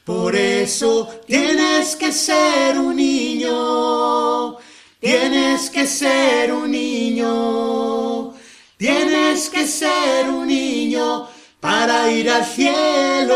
[0.06, 4.56] Por eso tienes que ser un niño.
[5.00, 8.32] Tienes que ser un niño.
[8.76, 11.26] Tienes que ser un niño
[11.58, 13.34] para ir al cielo.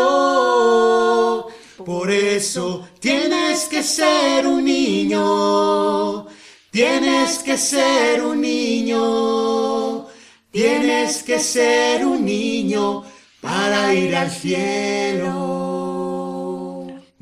[1.84, 6.28] Por eso tienes que ser un niño.
[6.70, 10.06] Tienes que ser un niño.
[10.52, 13.02] Tienes que ser un niño
[13.40, 15.59] para ir al cielo.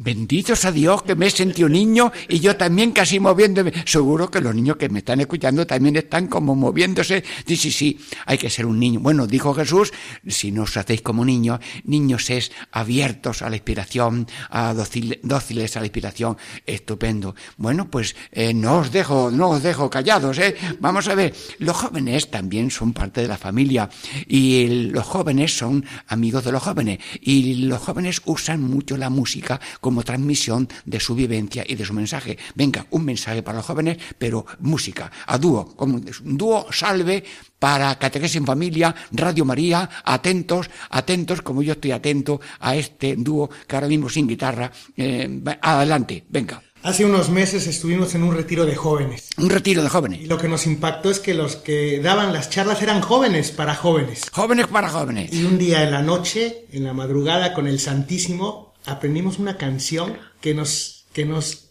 [0.09, 3.75] Benditos a Dios que me he sentido niño y yo también casi moviéndome.
[3.85, 7.23] Seguro que los niños que me están escuchando también están como moviéndose.
[7.47, 9.01] Sí, sí, sí, hay que ser un niño.
[9.01, 9.92] Bueno, dijo Jesús,
[10.27, 15.77] si no os hacéis como niños, niños es abiertos a la inspiración, a dócil- dóciles
[15.77, 16.38] a la inspiración.
[16.64, 17.35] Estupendo.
[17.59, 20.57] Bueno, pues eh, no os dejo, no os dejo callados, ¿eh?
[20.81, 23.90] Vamos a ver, los jóvenes también son parte de la familia
[24.27, 29.61] y los jóvenes son amigos de los jóvenes y los jóvenes usan mucho la música
[29.83, 32.38] como transmisión de su vivencia y de su mensaje.
[32.54, 37.24] Venga, un mensaje para los jóvenes, pero música, a dúo, como un dúo salve
[37.58, 43.50] para Catequesis en Familia, Radio María, atentos, atentos, como yo estoy atento a este dúo
[43.66, 44.70] que ahora mismo sin guitarra.
[44.96, 46.62] Eh, adelante, venga.
[46.84, 49.30] Hace unos meses estuvimos en un retiro de jóvenes.
[49.37, 50.28] Un retiro de Y jóvenes.
[50.28, 54.22] lo que nos impactó es que los que daban las charlas eran jóvenes para jóvenes.
[54.30, 55.32] Jóvenes para jóvenes.
[55.32, 60.18] Y un día en la noche, en la madrugada, con el Santísimo, aprendimos una canción
[60.40, 61.70] que nos, que nos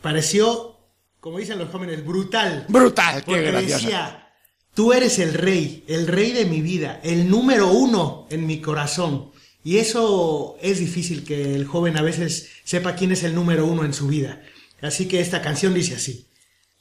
[0.00, 0.78] pareció,
[1.20, 2.66] como dicen los jóvenes, brutal.
[2.68, 3.76] Brutal, qué Porque graciosa.
[3.76, 4.32] decía,
[4.74, 9.32] tú eres el rey, el rey de mi vida, el número uno en mi corazón.
[9.62, 13.84] Y eso es difícil que el joven a veces sepa quién es el número uno
[13.84, 14.42] en su vida.
[14.82, 16.26] Así que esta canción dice así.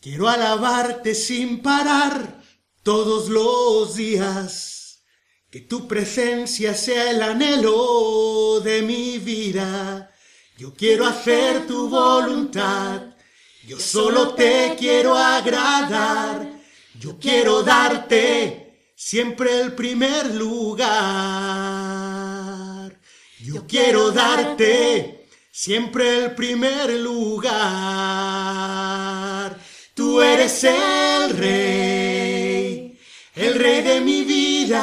[0.01, 2.41] Quiero alabarte sin parar
[2.83, 4.82] todos los días.
[5.53, 10.11] Que tu presencia sea el anhelo de mi vida.
[10.57, 13.13] Yo quiero hacer tu voluntad.
[13.67, 16.51] Yo solo te quiero agradar.
[16.99, 20.89] Yo quiero darte siempre el primer lugar.
[23.39, 27.53] Yo quiero darte siempre el primer lugar.
[29.93, 32.12] Tú eres el rey,
[33.35, 34.81] el rey de mi vida,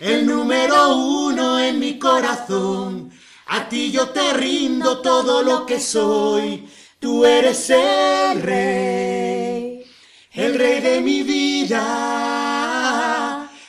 [0.00, 3.12] el número uno en mi corazón.
[3.46, 6.66] A ti yo te rindo todo lo que soy.
[6.98, 9.84] Tú eres el rey,
[10.32, 11.80] el rey de mi vida,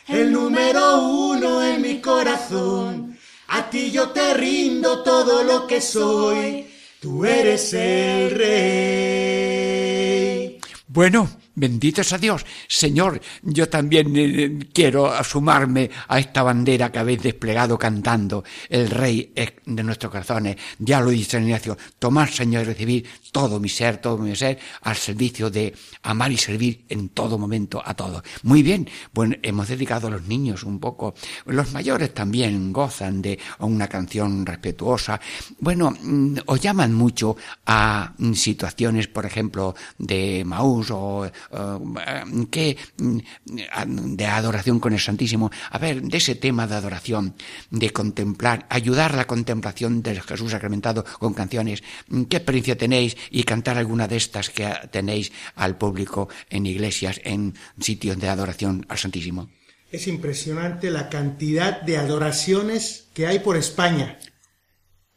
[0.07, 3.17] el número uno en mi corazón.
[3.49, 6.67] A ti yo te rindo todo lo que soy.
[7.01, 9.73] Tú eres el rey.
[10.87, 12.43] Bueno, Bendito sea Dios.
[12.67, 18.43] Señor, yo también eh, quiero sumarme a esta bandera que habéis desplegado cantando.
[18.69, 20.57] El Rey es de nuestros corazones.
[20.79, 21.77] Ya lo dice San Ignacio.
[21.99, 26.37] Tomar, Señor, y recibir todo mi ser, todo mi ser, al servicio de amar y
[26.37, 28.23] servir en todo momento a todos.
[28.41, 28.89] Muy bien.
[29.13, 31.13] Bueno, hemos dedicado a los niños un poco.
[31.45, 35.21] Los mayores también gozan de una canción respetuosa.
[35.59, 37.37] Bueno, mm, os llaman mucho
[37.67, 43.17] a situaciones, por ejemplo, de Maús o eh, que mm,
[44.15, 45.51] de adoración con el Santísimo.
[45.69, 47.35] A ver, de ese tema de adoración,
[47.69, 51.83] de contemplar, ayudar la contemplación del Jesús sacramentado con canciones.
[52.29, 53.17] ¿Qué experiencia tenéis?
[53.31, 58.85] Y cantar alguna de estas que tenéis al público en iglesias, en sitios de adoración
[58.89, 59.49] al Santísimo.
[59.91, 64.17] Es impresionante la cantidad de adoraciones que hay por España.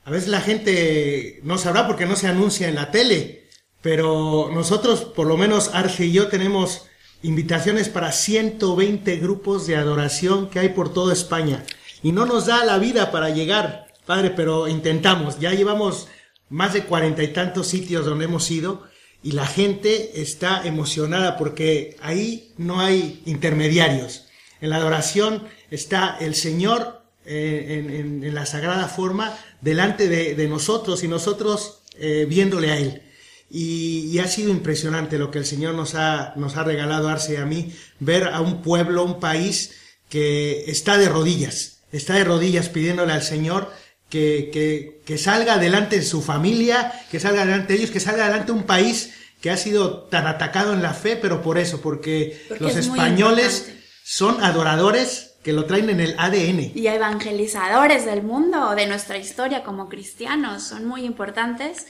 [0.04, 3.45] A veces la gente no sabrá porque no se anuncia en la tele,
[3.86, 6.86] pero nosotros, por lo menos Arce y yo, tenemos
[7.22, 11.62] invitaciones para 120 grupos de adoración que hay por toda España.
[12.02, 15.38] Y no nos da la vida para llegar, padre, pero intentamos.
[15.38, 16.08] Ya llevamos
[16.48, 18.82] más de cuarenta y tantos sitios donde hemos ido
[19.22, 24.26] y la gente está emocionada porque ahí no hay intermediarios.
[24.60, 31.04] En la adoración está el Señor eh, en, la sagrada forma delante de, de nosotros
[31.04, 33.02] y nosotros eh, viéndole a Él.
[33.50, 37.34] Y, y ha sido impresionante lo que el Señor nos ha, nos ha regalado, Arce
[37.34, 39.72] y a mí, ver a un pueblo, un país
[40.08, 43.72] que está de rodillas, está de rodillas pidiéndole al Señor
[44.08, 48.64] que, que, que salga adelante su familia, que salga adelante ellos, que salga adelante un
[48.64, 52.72] país que ha sido tan atacado en la fe, pero por eso, porque, Porque los
[52.72, 53.72] es españoles
[54.04, 56.72] son adoradores que lo traen en el ADN.
[56.74, 61.86] y evangelizadores del mundo, de nuestra historia como cristianos, son muy importantes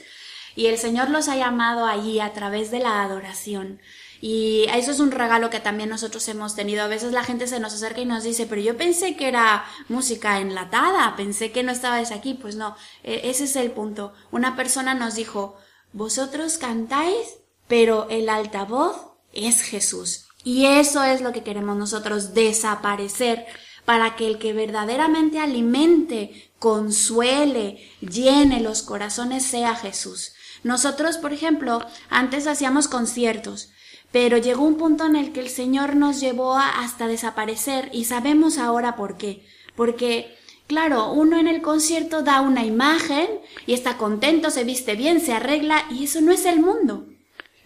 [0.57, 3.79] y el Señor los ha llamado allí a través de la adoración.
[4.19, 6.83] Y eso es un regalo que también nosotros hemos tenido.
[6.83, 9.63] A veces la gente se nos acerca y nos dice, pero yo pensé que era
[9.87, 12.33] música enlatada, pensé que no estabais aquí.
[12.33, 14.13] Pues no, e- ese es el punto.
[14.31, 15.57] Una persona nos dijo,
[15.93, 18.97] vosotros cantáis, pero el altavoz
[19.33, 20.25] es Jesús.
[20.43, 23.45] Y eso es lo que queremos nosotros, desaparecer,
[23.85, 30.33] para que el que verdaderamente alimente, consuele, llene los corazones sea Jesús.
[30.63, 33.69] Nosotros, por ejemplo, antes hacíamos conciertos,
[34.11, 38.05] pero llegó un punto en el que el Señor nos llevó a- hasta desaparecer y
[38.05, 39.45] sabemos ahora por qué.
[39.75, 40.35] Porque,
[40.67, 43.27] claro, uno en el concierto da una imagen
[43.65, 47.05] y está contento, se viste bien, se arregla y eso no es el mundo.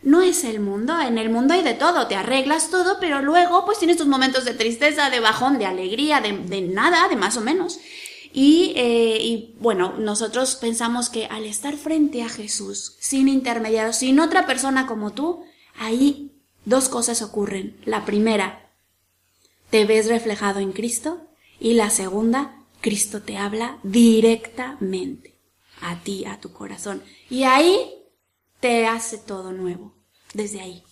[0.04, 3.66] No es el mundo, en el mundo hay de todo, te arreglas todo, pero luego
[3.66, 7.38] pues tienes tus momentos de tristeza, de bajón, de alegría, de, de nada, de más
[7.38, 7.80] o menos.
[8.34, 14.20] Y, eh, y bueno, nosotros pensamos que al estar frente a Jesús, sin intermediarios, sin
[14.20, 15.44] otra persona como tú,
[15.78, 16.32] ahí
[16.66, 17.78] dos cosas ocurren.
[17.86, 18.72] La primera,
[19.70, 21.22] te ves reflejado en Cristo
[21.60, 25.36] y la segunda, Cristo te habla directamente
[25.82, 27.04] a ti, a tu corazón.
[27.30, 27.94] Y ahí
[28.60, 29.96] te hace todo nuevo,
[30.34, 30.84] desde ahí.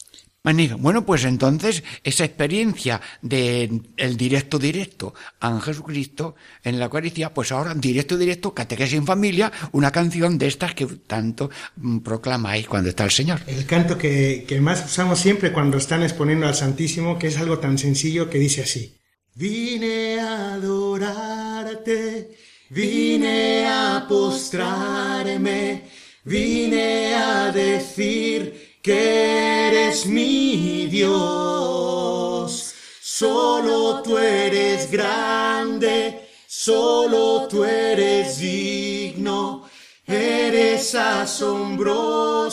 [0.42, 7.52] Bueno, pues entonces esa experiencia de el directo directo a Jesucristo en la Eucaristía, pues
[7.52, 12.90] ahora directo directo, catequesis en familia, una canción de estas que tanto mm, proclamáis cuando
[12.90, 13.42] está el Señor.
[13.48, 17.60] El canto que, que más usamos siempre cuando están exponiendo al Santísimo, que es algo
[17.60, 18.98] tan sencillo que dice así.
[19.36, 22.32] Vine a adorarte,
[22.70, 25.84] vine a postrarme,
[26.24, 32.74] vine a decir que eres mi Dios.
[33.02, 39.70] Solo tú eres grande, solo tú eres digno,
[40.08, 42.50] eres asombroso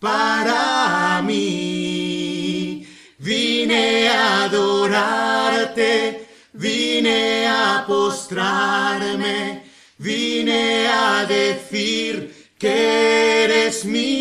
[0.00, 2.86] para mí.
[3.18, 9.62] Vine a adorarte, vine a postrarme,
[9.98, 14.19] vine a decir que eres mi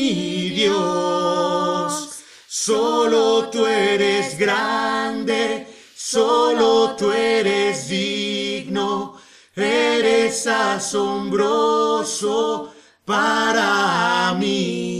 [0.69, 2.23] Dios.
[2.47, 9.17] Solo tú eres grande, solo tú eres digno,
[9.55, 12.03] eres asombroso
[13.05, 14.98] para mí.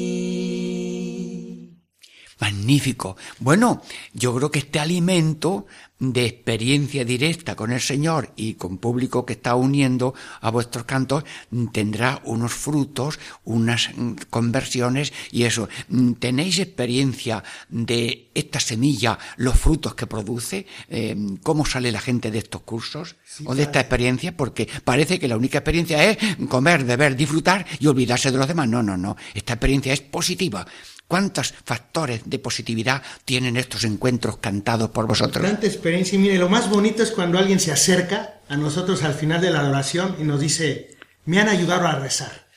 [2.70, 3.18] Magnífico.
[3.40, 3.82] Bueno,
[4.14, 5.66] yo creo que este alimento
[5.98, 11.26] de experiencia directa con el Señor y con público que está uniendo a vuestros cantos
[11.50, 15.68] mm, tendrá unos frutos, unas mm, conversiones y eso.
[15.90, 20.68] Mm, ¿Tenéis experiencia de esta semilla, los frutos que produce?
[20.90, 23.16] Eh, ¿Cómo sale la gente de estos cursos
[23.46, 24.38] o de esta experiencia?
[24.38, 26.18] Porque parece que la única experiencia es
[26.48, 28.70] comer, beber, disfrutar y olvidarse de los demás.
[28.70, 29.18] No, no, no.
[29.34, 30.68] Esta experiencia es positiva
[31.10, 35.44] ¿Cuántos factores de positividad tienen estos encuentros cantados por vosotros?
[35.44, 36.16] Tanta experiencia.
[36.16, 39.50] Y mire, lo más bonito es cuando alguien se acerca a nosotros al final de
[39.50, 42.48] la adoración y nos dice, me han ayudado a rezar.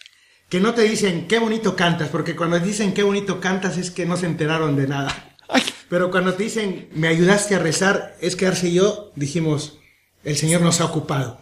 [0.50, 4.04] Que no te dicen, qué bonito cantas, porque cuando dicen qué bonito cantas es que
[4.04, 5.34] no se enteraron de nada.
[5.48, 9.78] Ay, Pero cuando te dicen, me ayudaste a rezar, es que Arce y yo dijimos,
[10.24, 11.40] el Señor nos ha ocupado.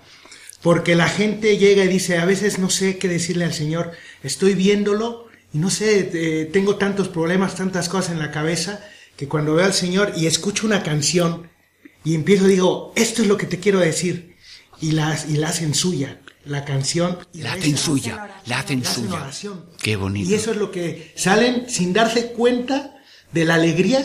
[0.62, 3.90] Porque la gente llega y dice, a veces no sé qué decirle al Señor,
[4.22, 8.80] estoy viéndolo y no sé, eh, tengo tantos problemas, tantas cosas en la cabeza,
[9.16, 11.48] que cuando veo al Señor y escucho una canción
[12.04, 14.36] y empiezo, digo, esto es lo que te quiero decir.
[14.80, 17.18] Y la, y la hacen suya, la canción.
[17.34, 19.20] Y la hacen suya, la hacen La hacen suya.
[19.22, 19.66] oración.
[19.82, 20.30] Qué bonito.
[20.30, 22.96] Y eso es lo que salen sin darse cuenta
[23.32, 24.02] de la alegría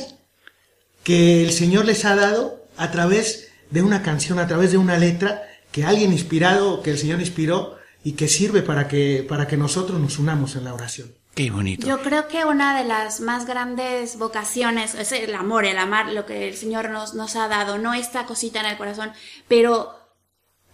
[1.04, 4.98] que el Señor les ha dado a través de una canción, a través de una
[4.98, 9.56] letra que alguien inspirado, que el Señor inspiró y que sirve para que, para que
[9.58, 11.14] nosotros nos unamos en la oración.
[11.36, 11.86] Qué bonito.
[11.86, 16.26] Yo creo que una de las más grandes vocaciones es el amor, el amar lo
[16.26, 19.12] que el Señor nos, nos ha dado, no esta cosita en el corazón,
[19.50, 19.94] pero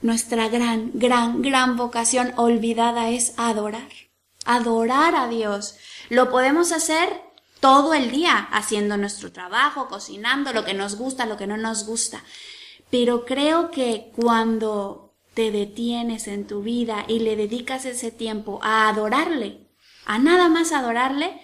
[0.03, 3.89] nuestra gran, gran, gran vocación olvidada es adorar.
[4.45, 5.78] Adorar a Dios.
[6.09, 7.09] Lo podemos hacer
[7.59, 11.88] todo el día, haciendo nuestro trabajo, cocinando, lo que nos gusta, lo que no nos
[11.88, 12.24] gusta.
[12.91, 18.89] Pero creo que cuando te detienes en tu vida y le dedicas ese tiempo a
[18.89, 19.61] adorarle,
[20.06, 21.41] a nada más adorarle,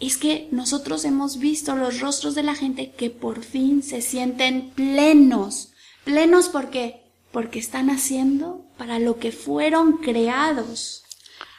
[0.00, 4.70] es que nosotros hemos visto los rostros de la gente que por fin se sienten
[4.70, 5.72] plenos.
[6.04, 7.00] Plenos porque
[7.32, 11.04] porque están haciendo para lo que fueron creados.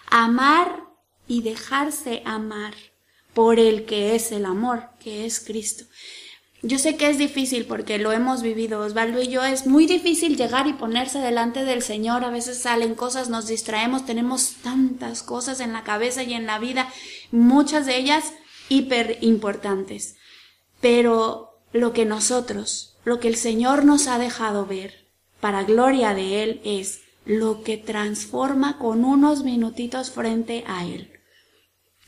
[0.08, 0.84] Amar
[1.28, 2.74] y dejarse amar
[3.34, 5.86] por el que es el amor, que es Cristo.
[6.64, 10.38] Yo sé que es difícil porque lo hemos vivido, Osvaldo y yo, es muy difícil
[10.38, 15.60] llegar y ponerse delante del Señor, a veces salen cosas, nos distraemos, tenemos tantas cosas
[15.60, 16.88] en la cabeza y en la vida,
[17.32, 18.34] muchas de ellas
[18.70, 20.18] hiper importantes.
[20.82, 25.08] Pero lo que nosotros, lo que el Señor nos ha dejado ver,
[25.40, 31.11] para gloria de Él, es lo que transforma con unos minutitos frente a Él.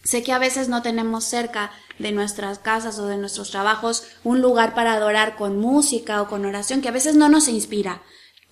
[0.04, 4.41] Sé que a veces no tenemos cerca de nuestras casas o de nuestros trabajos un
[4.41, 8.01] lugar para adorar con música o con oración que a veces no nos inspira.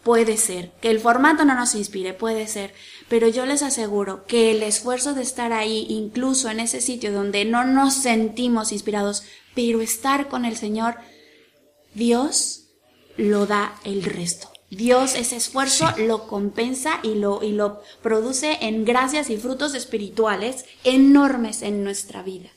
[0.03, 2.73] Puede ser, que el formato no nos inspire, puede ser,
[3.07, 7.45] pero yo les aseguro que el esfuerzo de estar ahí, incluso en ese sitio donde
[7.45, 9.23] no nos sentimos inspirados,
[9.53, 10.95] pero estar con el Señor,
[11.93, 12.69] Dios
[13.17, 14.50] lo da el resto.
[14.71, 20.65] Dios ese esfuerzo lo compensa y lo, y lo produce en gracias y frutos espirituales
[20.85, 22.49] enormes en nuestra vida.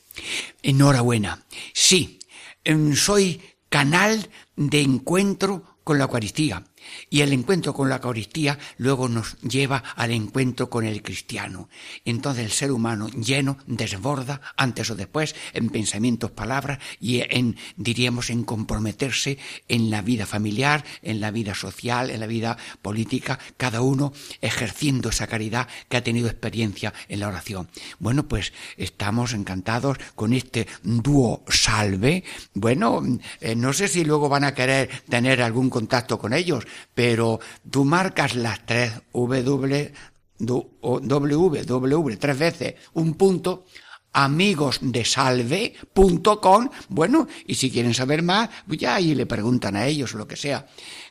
[0.63, 1.43] Enhorabuena.
[1.73, 2.19] Sí,
[2.63, 6.63] em, soy canal de encuentro con la Eucaristía.
[7.09, 11.69] Y el encuentro con la Eucaristía luego nos lleva al encuentro con el cristiano.
[12.03, 18.29] Entonces el ser humano lleno desborda antes o después en pensamientos, palabras y en, diríamos,
[18.29, 23.81] en comprometerse en la vida familiar, en la vida social, en la vida política, cada
[23.81, 27.69] uno ejerciendo esa caridad que ha tenido experiencia en la oración.
[27.99, 32.23] Bueno, pues estamos encantados con este dúo salve.
[32.53, 33.03] Bueno,
[33.41, 37.85] eh, no sé si luego van a querer tener algún contacto con ellos, pero tú
[37.85, 39.93] marcas las tres W,
[40.37, 43.65] W, W, tres veces, un punto,
[44.13, 50.25] amigosdesalve.com, bueno, y si quieren saber más, pues ya ahí le preguntan a ellos lo
[50.27, 50.67] que sea.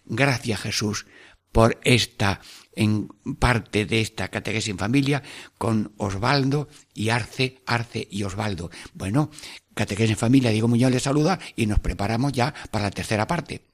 [0.07, 1.07] Gracias Jesús
[1.53, 2.41] por esta
[2.75, 3.09] en
[3.39, 5.23] parte de esta catequesis en familia
[5.59, 8.71] con Osvaldo y Arce, Arce y Osvaldo.
[8.95, 9.31] Bueno,
[9.75, 13.74] catequesis en familia, Diego Muñoz les saluda y nos preparamos ya para la tercera parte,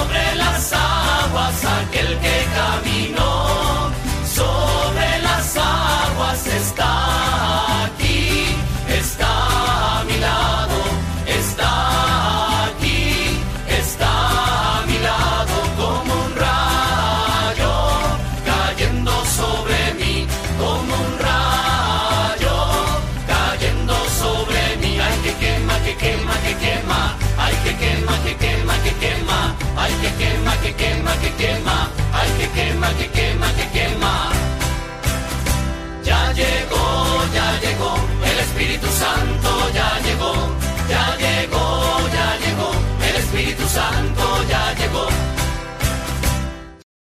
[1.31, 3.00] aguas, aquel que caminó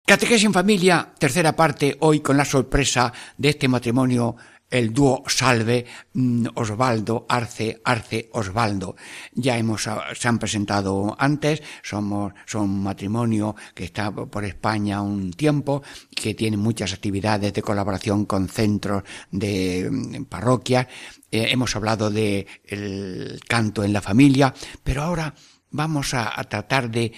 [0.05, 4.35] Catequesis en familia, tercera parte, hoy con la sorpresa de este matrimonio,
[4.69, 5.83] el dúo Salve,
[6.13, 8.95] mm, Osvaldo, Arce, Arce, Osvaldo.
[9.33, 15.01] Ya hemos, ah, se han presentado antes, somos, son un matrimonio que está por España
[15.01, 15.81] un tiempo,
[16.15, 19.01] que tiene muchas actividades de colaboración con centros
[19.31, 20.85] de mm, parroquias.
[21.31, 24.53] Eh, hemos hablado de el canto en la familia,
[24.83, 25.33] pero ahora
[25.75, 27.11] vamos a, tratar de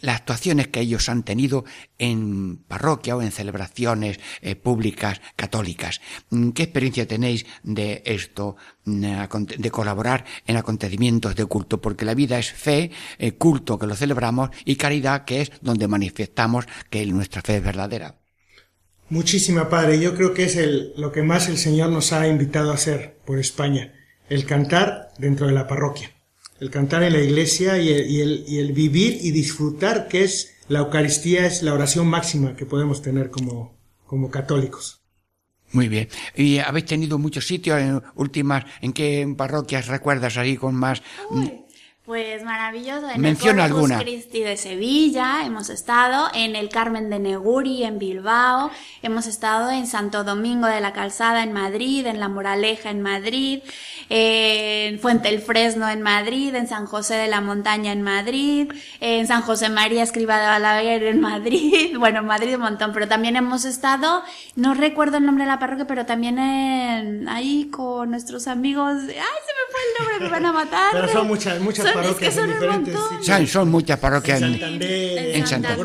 [0.00, 1.64] las actuaciones que ellos han tenido
[1.98, 6.00] en parroquia o en celebraciones eh, públicas católicas.
[6.30, 11.80] Mm, ¿Qué experiencia tenéis de esto, mm, de colaborar en acontecimientos de culto?
[11.80, 15.88] Porque la vida es fe, eh, culto que lo celebramos y caridad que es donde
[15.88, 18.16] manifestamos que nuestra fe es verdadera.
[19.10, 20.00] Muchísima, Padre.
[20.00, 23.18] Yo creo que es el, lo que más el Señor nos ha invitado a hacer
[23.26, 23.92] por España.
[24.28, 26.13] El cantar dentro de la parroquia.
[26.64, 30.24] El cantar en la iglesia y el, y el, y el vivir y disfrutar que
[30.24, 35.02] es la Eucaristía, es la oración máxima que podemos tener como, como católicos.
[35.72, 36.08] Muy bien.
[36.34, 41.02] ¿Y habéis tenido muchos sitios en últimas, en qué parroquias recuerdas ahí con más?
[41.28, 41.48] mm,
[42.06, 43.08] Pues maravilloso.
[43.08, 44.04] En Menciona el Corpus alguna.
[44.04, 48.70] Christi de Sevilla hemos estado, en el Carmen de Neguri en Bilbao,
[49.02, 53.60] hemos estado en Santo Domingo de la Calzada en Madrid, en La Moraleja en Madrid,
[54.10, 59.26] en Fuente el Fresno en Madrid, en San José de la Montaña en Madrid, en
[59.26, 63.36] San José María Escriba de Balaguer en Madrid, bueno, en Madrid un montón, pero también
[63.36, 64.22] hemos estado,
[64.56, 69.06] no recuerdo el nombre de la parroquia, pero también en, ahí con nuestros amigos, ay,
[69.06, 70.88] se me fue el nombre, me van a matar.
[70.92, 72.94] Pero son muchas, muchas Son- es parroquias que son diferentes
[73.70, 74.40] muchas parroquias.
[74.42, 75.76] En en- Santander, En en, Santander.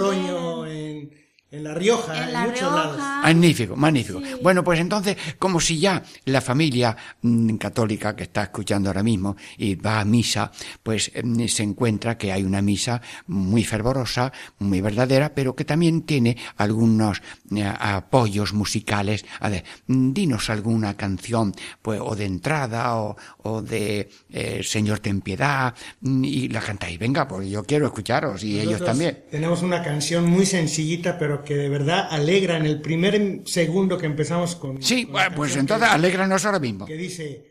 [0.67, 1.11] En,
[1.51, 2.97] en La Rioja, En muchos lados.
[2.97, 4.19] Magnífico, magnífico.
[4.19, 4.35] Sí.
[4.41, 9.35] Bueno, pues entonces, como si ya la familia mm, católica que está escuchando ahora mismo
[9.57, 10.51] y va a misa,
[10.83, 16.03] pues mm, se encuentra que hay una misa muy fervorosa, muy verdadera, pero que también
[16.03, 17.21] tiene algunos
[17.55, 19.25] eh, apoyos musicales.
[19.39, 24.99] A ver, mm, dinos alguna canción, pues, o de entrada, o, o de eh, Señor
[24.99, 25.73] ten piedad,
[26.03, 26.99] y la cantáis.
[26.99, 29.23] Venga, pues yo quiero escucharos, y ellos también.
[29.31, 34.05] Tenemos una canción muy sencillita, pero que de verdad alegra en el primer segundo que
[34.05, 34.81] empezamos con.
[34.81, 36.85] Sí, con bueno, pues entonces que- alégranos ahora mismo.
[36.85, 37.45] que dice,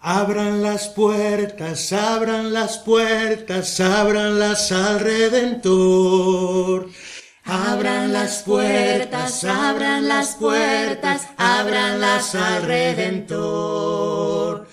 [0.00, 6.88] abran las puertas, abran las puertas, ábranlas al Redentor.
[7.48, 14.66] Abran las puertas, abran las puertas, ábranlas al Redentor.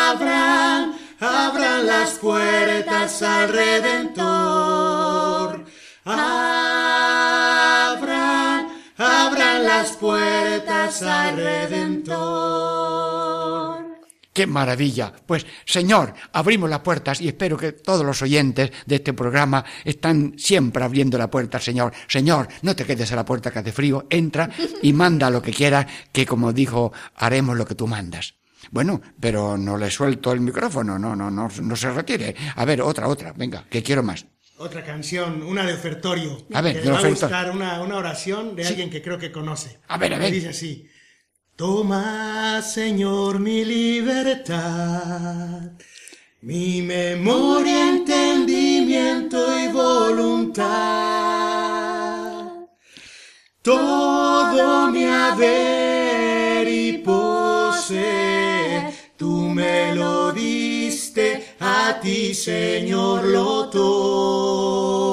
[0.00, 4.97] Abran, abran las puertas al Redentor.
[6.10, 7.98] Abran,
[8.96, 12.08] abran las puertas al Redentor.
[14.32, 15.12] ¡Qué maravilla!
[15.26, 20.32] Pues, Señor, abrimos las puertas y espero que todos los oyentes de este programa están
[20.38, 21.92] siempre abriendo la puerta, Señor.
[22.06, 24.48] Señor, no te quedes a la puerta que hace frío, entra
[24.80, 28.36] y manda lo que quieras, que como dijo, haremos lo que tú mandas.
[28.70, 32.34] Bueno, pero no le suelto el micrófono, no, no, no, no se retire.
[32.56, 34.24] A ver, otra, otra, venga, que quiero más.
[34.60, 36.36] Otra canción, una de ofertorio.
[36.52, 39.30] A ver, que de va a gustar una, una oración de alguien que creo que
[39.30, 39.78] conoce.
[39.86, 40.32] A ver, a ver.
[40.32, 40.88] Dice así.
[41.54, 44.58] Toma, Señor, mi libertad,
[46.40, 50.68] mi memoria, entendimiento y voluntad.
[53.62, 60.57] Todo mi haber y poseer, tú me lo diste,
[61.60, 65.07] a ti, Señor, lo torno.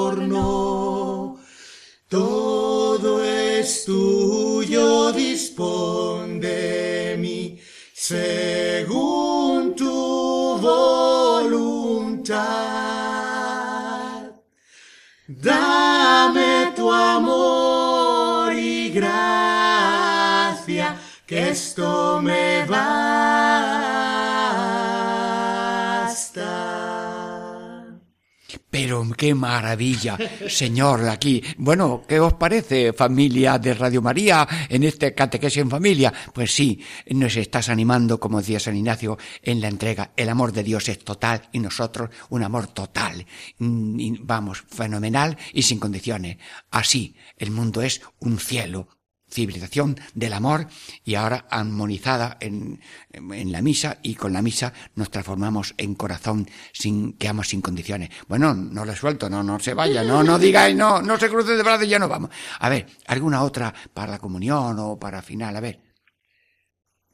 [29.18, 31.42] Qué maravilla, Señor, aquí.
[31.58, 36.14] Bueno, ¿qué os parece, familia de Radio María, en este catequesis en familia?
[36.34, 40.12] Pues sí, nos estás animando, como decía San Ignacio, en la entrega.
[40.16, 43.26] El amor de Dios es total y nosotros un amor total.
[43.60, 46.38] Mm, Vamos, fenomenal y sin condiciones.
[46.72, 48.88] Así, el mundo es un cielo
[49.30, 50.68] civilización del amor
[51.04, 52.80] y ahora armonizada en,
[53.12, 57.62] en la misa y con la misa nos transformamos en corazón sin que amos sin
[57.62, 58.10] condiciones.
[58.28, 61.56] Bueno, no le suelto, no, no se vaya, no, no digáis, no, no se cruce
[61.56, 62.30] de brazos y ya no vamos.
[62.60, 65.82] A ver, alguna otra para la comunión o para final, a ver.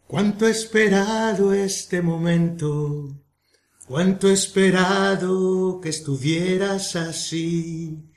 [0.08, 3.08] Cuánto he esperado este momento,
[3.88, 8.11] cuánto he esperado que estuvieras así.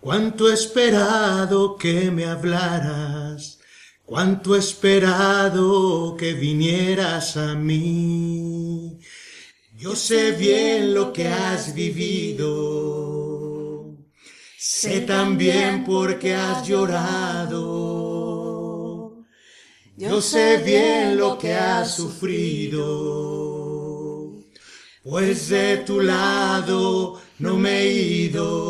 [0.00, 3.58] Cuánto he esperado que me hablaras,
[4.06, 8.98] cuánto he esperado que vinieras a mí.
[9.76, 12.48] Yo sé bien lo que has vivido,
[14.58, 17.90] sé también por qué has llorado.
[19.96, 22.80] Yo sé bien lo que has sufrido,
[25.02, 28.69] pues de tu lado no me he ido,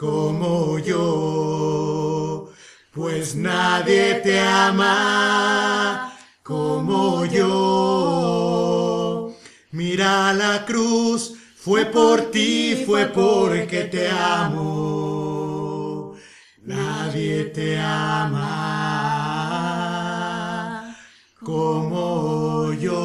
[0.00, 2.50] como yo,
[2.90, 9.36] pues nadie te ama como yo.
[9.72, 16.16] Mira la cruz, fue por ti, fue porque te amo.
[16.62, 18.46] Nadie te ama
[21.44, 23.00] como yo.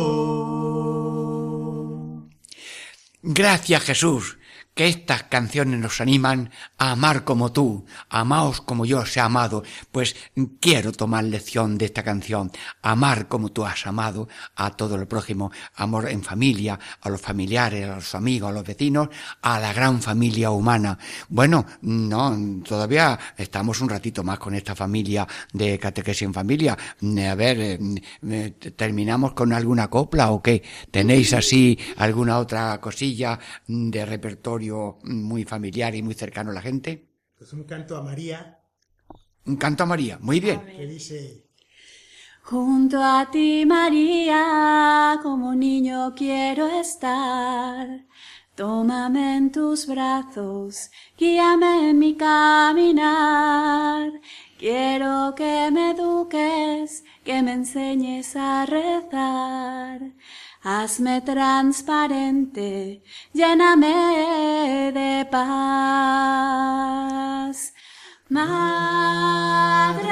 [3.22, 4.38] Gracias Jesús,
[4.76, 9.64] que estas canciones nos animan a amar como tú, amaos como yo os he amado,
[9.92, 10.16] pues
[10.60, 12.52] quiero tomar lección de esta canción,
[12.82, 17.90] amar como tú has amado a todo el prójimo, amor en familia, a los familiares,
[17.90, 19.08] a los amigos, a los vecinos,
[19.42, 21.00] a la gran familia humana.
[21.30, 26.78] Bueno, no, todavía estamos un ratito más con esta familia de catequesis en familia.
[27.30, 27.80] A ver, eh,
[28.30, 30.62] eh, ¿terminamos con alguna copla o qué?
[30.92, 34.65] ¿Tenéis así alguna otra cosilla de repertorio
[35.04, 37.08] muy familiar y muy cercano a la gente?
[37.38, 38.60] Pues un canto a María
[39.46, 40.62] Un canto a María, muy bien.
[40.66, 41.46] que dice,
[42.44, 48.06] Junto a ti, María, como niño quiero estar.
[48.56, 54.12] Tómame en tus brazos, guíame en mi caminar.
[54.60, 60.00] Quiero que me eduques, que me enseñes a rezar.
[60.68, 63.04] Hazme transparente,
[63.36, 66.66] lléname de paz.
[68.30, 70.10] Madre,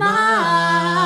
[0.00, 1.05] madre,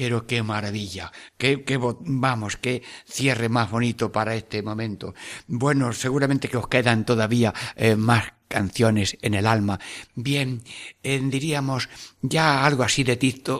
[0.00, 5.12] Pero qué maravilla, qué, qué, vamos, qué cierre más bonito para este momento.
[5.46, 9.78] Bueno, seguramente que os quedan todavía eh, más canciones en el alma.
[10.14, 10.62] Bien,
[11.02, 11.90] eh, diríamos
[12.22, 13.16] ya algo así de,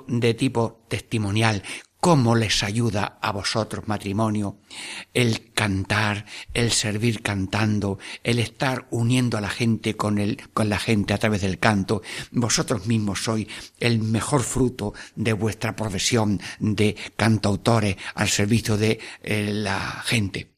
[0.08, 1.62] de tipo testimonial.
[2.00, 4.56] ¿Cómo les ayuda a vosotros, matrimonio,
[5.12, 6.24] el cantar,
[6.54, 11.18] el servir cantando, el estar uniendo a la gente con, el, con la gente a
[11.18, 12.00] través del canto?
[12.30, 13.46] Vosotros mismos sois
[13.80, 20.50] el mejor fruto de vuestra profesión de cantautores al servicio de eh, la gente.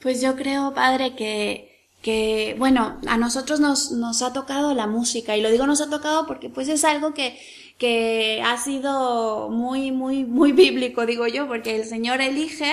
[0.00, 5.36] Pues yo creo, padre, que, que bueno, a nosotros nos, nos ha tocado la música,
[5.36, 7.40] y lo digo nos ha tocado porque pues es algo que,
[7.78, 12.72] que ha sido muy, muy, muy bíblico, digo yo, porque el Señor elige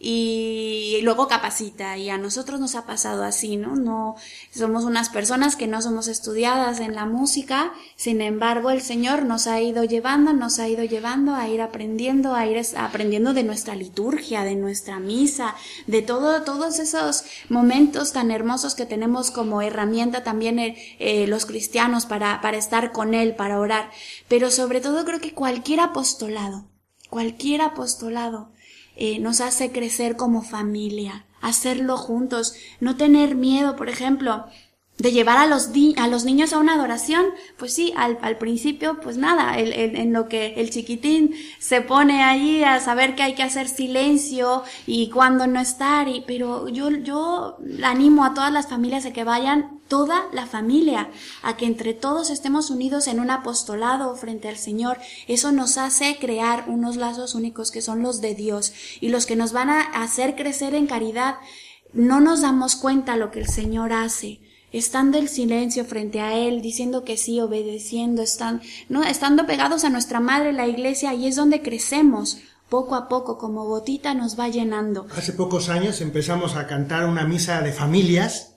[0.00, 3.74] y luego capacita y a nosotros nos ha pasado así, ¿no?
[3.74, 4.14] No
[4.54, 9.48] somos unas personas que no somos estudiadas en la música, sin embargo el Señor nos
[9.48, 13.74] ha ido llevando, nos ha ido llevando a ir aprendiendo, a ir aprendiendo de nuestra
[13.74, 15.56] liturgia, de nuestra misa,
[15.88, 21.44] de todo, todos esos momentos tan hermosos que tenemos como herramienta también eh, eh, los
[21.44, 23.90] cristianos para, para estar con Él, para orar.
[24.28, 26.66] Pero sobre todo creo que cualquier apostolado,
[27.10, 28.52] cualquier apostolado,
[28.98, 34.46] eh, nos hace crecer como familia, hacerlo juntos, no tener miedo, por ejemplo,
[34.98, 37.26] de llevar a los, a los niños a una adoración,
[37.56, 42.24] pues sí, al, al principio, pues nada, el- en lo que el chiquitín se pone
[42.24, 46.90] allí a saber que hay que hacer silencio y cuándo no estar, y, pero yo,
[46.90, 51.10] yo animo a todas las familias a que vayan, toda la familia,
[51.42, 54.98] a que entre todos estemos unidos en un apostolado frente al Señor.
[55.28, 59.36] Eso nos hace crear unos lazos únicos que son los de Dios y los que
[59.36, 61.36] nos van a hacer crecer en caridad.
[61.94, 64.40] No nos damos cuenta lo que el Señor hace
[64.72, 69.90] estando en silencio frente a Él, diciendo que sí, obedeciendo, están, no, estando pegados a
[69.90, 72.38] nuestra madre, la iglesia, y es donde crecemos
[72.68, 75.06] poco a poco, como gotita, nos va llenando.
[75.16, 78.56] Hace pocos años empezamos a cantar una misa de familias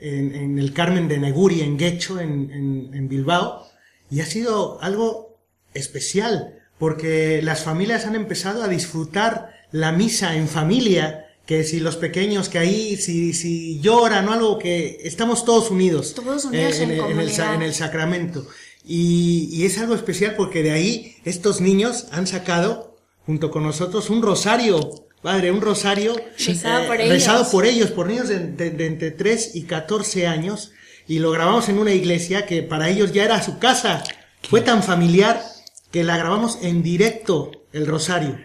[0.00, 3.66] en, en el Carmen de Neguri, en Guecho, en- en Bilbao,
[4.10, 5.38] y ha sido algo
[5.74, 11.96] especial, porque las familias han empezado a disfrutar la misa en familia, que si los
[11.96, 16.12] pequeños que ahí, si, si lloran o algo, que estamos todos unidos.
[16.12, 18.46] Todos unidos en el, el, en el sacramento.
[18.84, 24.10] Y, y es algo especial porque de ahí estos niños han sacado, junto con nosotros,
[24.10, 24.90] un rosario,
[25.22, 27.14] padre, un rosario Rezado por ellos.
[27.14, 30.72] rezado por ellos, por niños de, de- de entre 3 y 14 años,
[31.06, 34.04] y lo grabamos en una iglesia que para ellos ya era su casa.
[34.50, 35.42] Fue tan familiar
[35.90, 38.38] que la grabamos en directo, el rosario.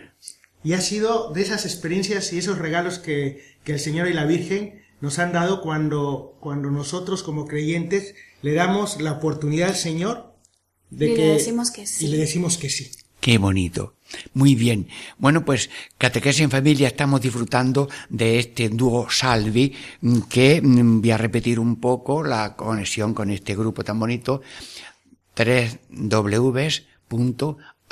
[0.63, 4.25] Y ha sido de esas experiencias y esos regalos que, que el Señor y la
[4.25, 10.33] Virgen nos han dado cuando, cuando nosotros como creyentes le damos la oportunidad al Señor
[10.89, 12.05] de Y le que decimos que sí.
[12.05, 12.89] y le decimos que sí.
[13.19, 13.95] Qué bonito.
[14.33, 14.87] Muy bien.
[15.17, 21.11] Bueno, pues Catequesis en Familia estamos disfrutando de este dúo Salvi, mm, que mm, voy
[21.11, 24.41] a repetir un poco la conexión con este grupo tan bonito.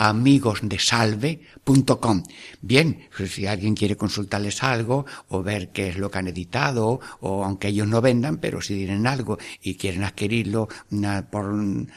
[0.02, 2.24] www.amigosdesalve.com
[2.62, 7.00] Bien, pues si alguien quiere consultarles algo o ver qué es lo que han editado
[7.20, 11.88] o aunque ellos no vendan, pero si tienen algo y quieren adquirirlo na- por mm,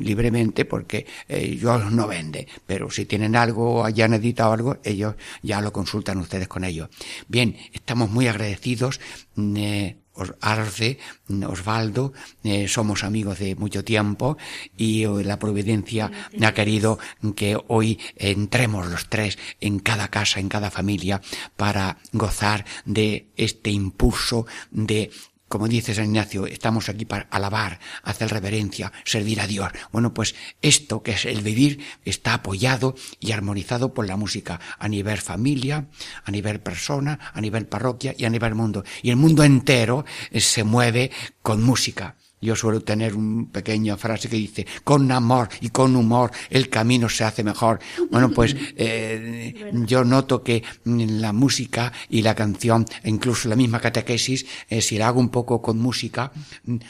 [0.00, 5.14] libremente porque eh, ellos no vende, pero si tienen algo o hayan editado algo, ellos
[5.42, 6.88] ya lo consultan ustedes con ellos.
[7.28, 9.00] Bien, estamos muy agradecidos.
[9.36, 9.96] mm, eh,
[10.40, 10.98] Arce,
[11.28, 12.12] mm, Osvaldo,
[12.44, 14.36] eh, somos amigos de mucho tiempo
[14.76, 16.10] y eh, la providencia
[16.42, 16.98] ha querido
[17.34, 21.20] que hoy entremos los tres en cada casa, en cada familia,
[21.56, 25.10] para gozar de este impulso de
[25.48, 29.70] como dice San Ignacio, estamos aquí para alabar, hacer reverencia, servir a Dios.
[29.92, 34.88] Bueno, pues esto que es el vivir está apoyado y armonizado por la música a
[34.88, 35.88] nivel familia,
[36.24, 38.84] a nivel persona, a nivel parroquia y a nivel mundo.
[39.02, 41.10] Y el mundo entero eh, se mueve
[41.42, 42.16] con música.
[42.38, 47.08] Yo suelo tener una pequeña frase que dice, con amor y con humor el camino
[47.08, 47.78] se hace mejor.
[48.10, 49.54] Bueno, pues eh,
[49.86, 55.08] yo noto que la música y la canción, incluso la misma catequesis, eh, si la
[55.08, 56.30] hago un poco con música,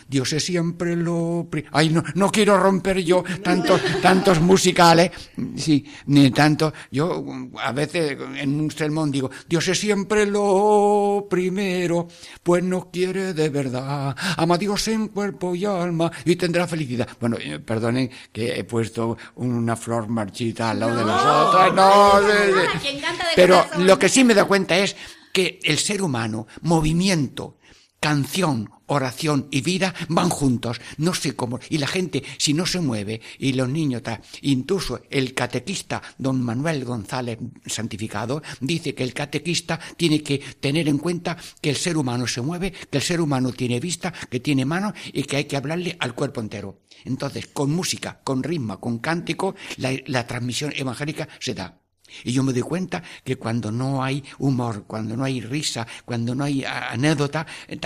[0.08, 1.48] Dios es siempre lo...
[1.70, 5.12] Ay, no, no quiero romper yo tantos, tantos musicales,
[5.54, 6.72] sí, ni tanto.
[6.90, 7.24] Yo
[7.62, 12.08] a veces en un sermón digo, Dios es siempre lo primero,
[12.42, 14.16] pues nos quiere de verdad.
[14.36, 17.08] Ama a Dios en cuerpo y alma y tendrá felicidad.
[17.20, 21.72] Bueno, eh, perdonen que he puesto una flor marchita al lado de las otras.
[21.74, 24.76] No, no, de- de- nada, quien canta de pero lo que sí me da cuenta
[24.76, 24.96] es
[25.32, 27.58] que el ser humano, movimiento,
[28.00, 30.80] canción, oración y vida van juntos.
[30.96, 31.58] No sé cómo.
[31.68, 34.02] Y la gente, si no se mueve, y los niños,
[34.42, 40.98] incluso el catequista don Manuel González Santificado dice que el catequista tiene que tener en
[40.98, 44.64] cuenta que el ser humano se mueve, que el ser humano tiene vista, que tiene
[44.64, 46.80] mano y que hay que hablarle al cuerpo entero.
[47.04, 51.80] Entonces, con música, con ritmo, con cántico, la, la transmisión evangélica se da.
[52.24, 56.34] Y yo me doy cuenta que cuando no hay humor, cuando no hay risa, cuando
[56.34, 57.78] no hay a- anécdota, eh.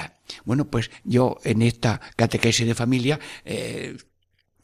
[0.44, 3.96] Bueno, pues yo en esta catequesis de familia eh,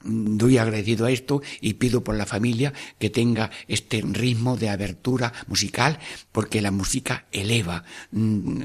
[0.07, 5.33] doy agradecido a esto y pido por la familia que tenga este ritmo de abertura
[5.47, 5.99] musical
[6.33, 8.63] porque la música eleva, mm,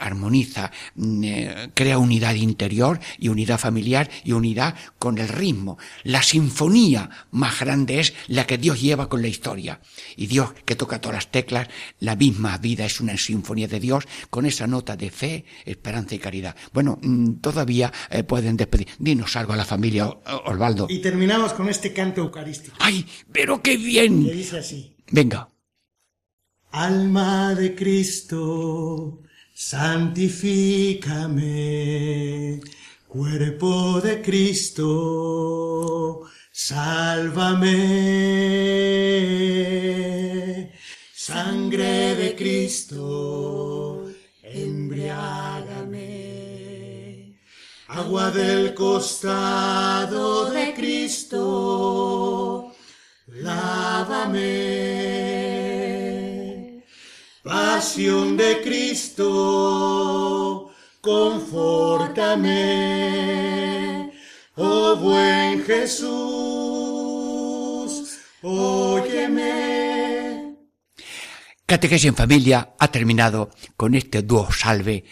[0.00, 5.78] armoniza, mm, eh, crea unidad interior y unidad familiar y unidad con el ritmo.
[6.02, 9.80] La sinfonía más grande es la que Dios lleva con la historia.
[10.16, 11.68] Y Dios que toca todas las teclas,
[12.00, 16.18] la misma vida es una sinfonía de Dios con esa nota de fe, esperanza y
[16.18, 16.56] caridad.
[16.72, 18.88] Bueno, mm, todavía eh, pueden despedir.
[18.98, 20.18] Dinos algo a la familia, O-
[20.88, 24.24] Y terminamos con este canto eucarístico, ¡Ay, pero qué que bien!
[24.24, 24.96] dice así.
[25.10, 25.48] Venga.
[26.70, 29.20] Alma de Cristo,
[31.24, 32.60] santifícame.
[33.08, 34.84] Cuerpo de Cristo,
[39.44, 40.72] sálvame.
[41.14, 44.10] Sangre de Cristo,
[44.42, 45.53] embriágame.
[47.96, 52.72] Agua del costado de Cristo,
[53.28, 54.42] lávame.
[57.44, 59.22] Pasión de Cristo,
[61.00, 62.52] confórtame.
[64.56, 66.10] Oh buen Jesús,
[68.42, 69.84] óyeme.
[71.64, 75.04] Catequesis en familia ha terminado con este dúo salve.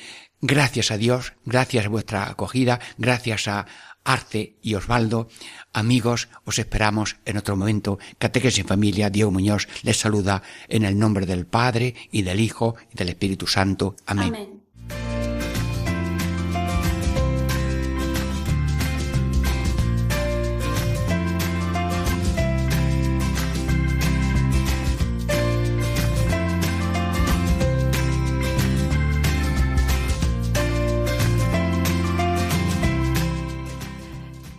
[0.45, 3.66] Gracias a Dios, gracias a vuestra acogida, gracias a,
[4.05, 5.28] Arce y Osvaldo.
[5.72, 7.99] Amigos, os esperamos en otro momento.
[8.18, 12.74] Catequesis en familia, Diego Muñoz les saluda en el nombre del Padre y del Hijo
[12.93, 13.97] y del Espíritu Santo.
[14.07, 14.51] Amén.